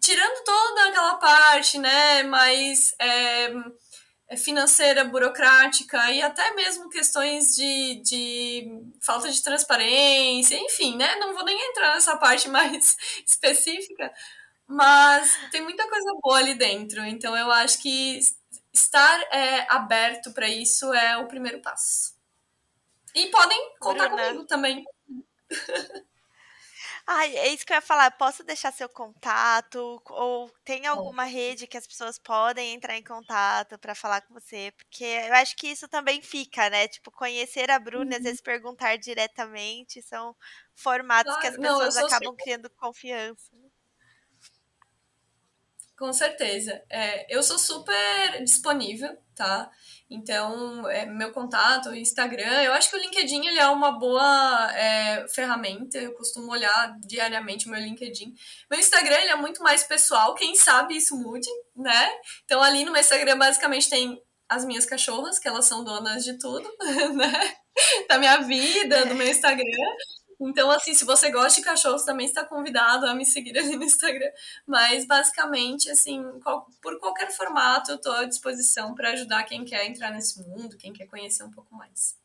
[0.00, 3.52] tirando toda aquela parte, né, mais é,
[4.36, 11.16] financeira, burocrática e até mesmo questões de, de falta de transparência, enfim, né?
[11.16, 12.96] Não vou nem entrar nessa parte mais
[13.26, 14.12] específica,
[14.66, 17.04] mas tem muita coisa boa ali dentro.
[17.04, 18.20] Então eu acho que
[18.72, 22.16] estar é, aberto para isso é o primeiro passo.
[23.14, 24.22] E podem contar Bruna.
[24.24, 24.84] comigo também.
[27.10, 28.10] Ai, é isso que eu ia falar.
[28.10, 29.98] Posso deixar seu contato?
[30.10, 34.74] Ou tem alguma rede que as pessoas podem entrar em contato para falar com você?
[34.76, 36.86] Porque eu acho que isso também fica, né?
[36.86, 38.16] Tipo, conhecer a Bruna, uhum.
[38.18, 40.36] às vezes perguntar diretamente, são
[40.74, 41.40] formatos claro.
[41.40, 42.44] que as pessoas Não, acabam super...
[42.44, 43.56] criando confiança.
[45.98, 46.80] Com certeza.
[46.88, 49.68] É, eu sou super disponível, tá?
[50.08, 55.26] Então, é, meu contato, Instagram, eu acho que o LinkedIn ele é uma boa é,
[55.28, 58.32] ferramenta, eu costumo olhar diariamente o meu LinkedIn.
[58.70, 62.08] Meu Instagram ele é muito mais pessoal, quem sabe isso mude, né?
[62.44, 66.38] Então, ali no meu Instagram, basicamente, tem as minhas cachorras, que elas são donas de
[66.38, 66.70] tudo,
[67.14, 67.54] né?
[68.08, 69.64] Da minha vida, do meu Instagram.
[70.40, 73.84] Então, assim, se você gosta de cachorros, também está convidado a me seguir ali no
[73.84, 74.30] Instagram.
[74.66, 76.22] Mas, basicamente, assim,
[76.82, 80.92] por qualquer formato, eu estou à disposição para ajudar quem quer entrar nesse mundo, quem
[80.92, 82.17] quer conhecer um pouco mais.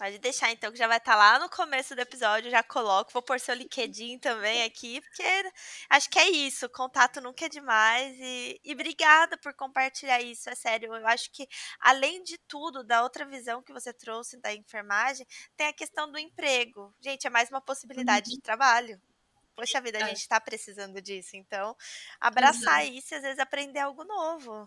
[0.00, 3.12] Pode deixar, então, que já vai estar tá lá no começo do episódio, já coloco.
[3.12, 5.52] Vou pôr seu LinkedIn também aqui, porque
[5.90, 6.70] acho que é isso.
[6.70, 8.16] Contato nunca é demais.
[8.18, 10.94] E, e obrigada por compartilhar isso, é sério.
[10.94, 11.46] Eu acho que,
[11.78, 16.18] além de tudo, da outra visão que você trouxe da enfermagem, tem a questão do
[16.18, 16.94] emprego.
[16.98, 18.36] Gente, é mais uma possibilidade uhum.
[18.36, 18.98] de trabalho.
[19.54, 20.06] Poxa vida, a é.
[20.06, 21.36] gente está precisando disso.
[21.36, 21.76] Então,
[22.18, 22.92] abraçar uhum.
[22.94, 24.66] isso e às vezes aprender algo novo.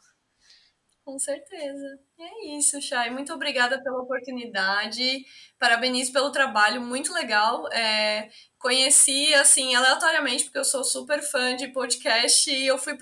[1.05, 1.99] Com certeza.
[2.17, 3.09] É isso, Chay.
[3.09, 5.25] Muito obrigada pela oportunidade.
[5.59, 7.67] Parabenizo pelo trabalho, muito legal.
[7.73, 12.97] É, conheci, assim, aleatoriamente, porque eu sou super fã de podcast e eu fui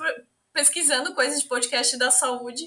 [0.52, 2.64] pesquisando coisas de podcast da saúde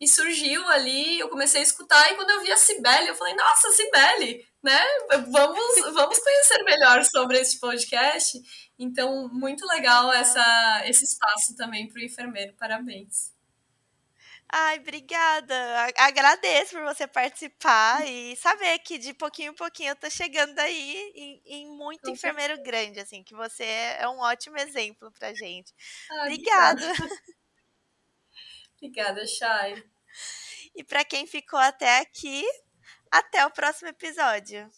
[0.00, 3.34] e surgiu ali, eu comecei a escutar e quando eu vi a Cibele, eu falei,
[3.34, 4.78] nossa, Cibele, né?
[5.30, 8.40] Vamos, vamos conhecer melhor sobre esse podcast.
[8.78, 12.54] Então, muito legal essa, esse espaço também para o enfermeiro.
[12.56, 13.37] Parabéns.
[14.50, 15.54] Ai, obrigada.
[15.96, 21.12] Agradeço por você participar e saber que de pouquinho em pouquinho eu tô chegando aí
[21.14, 25.74] em, em muito enfermeiro grande, assim, que você é um ótimo exemplo pra gente.
[26.10, 26.82] Ai, obrigada.
[28.80, 29.82] Obrigada, Chay.
[30.74, 32.44] E para quem ficou até aqui,
[33.10, 34.70] até o próximo episódio.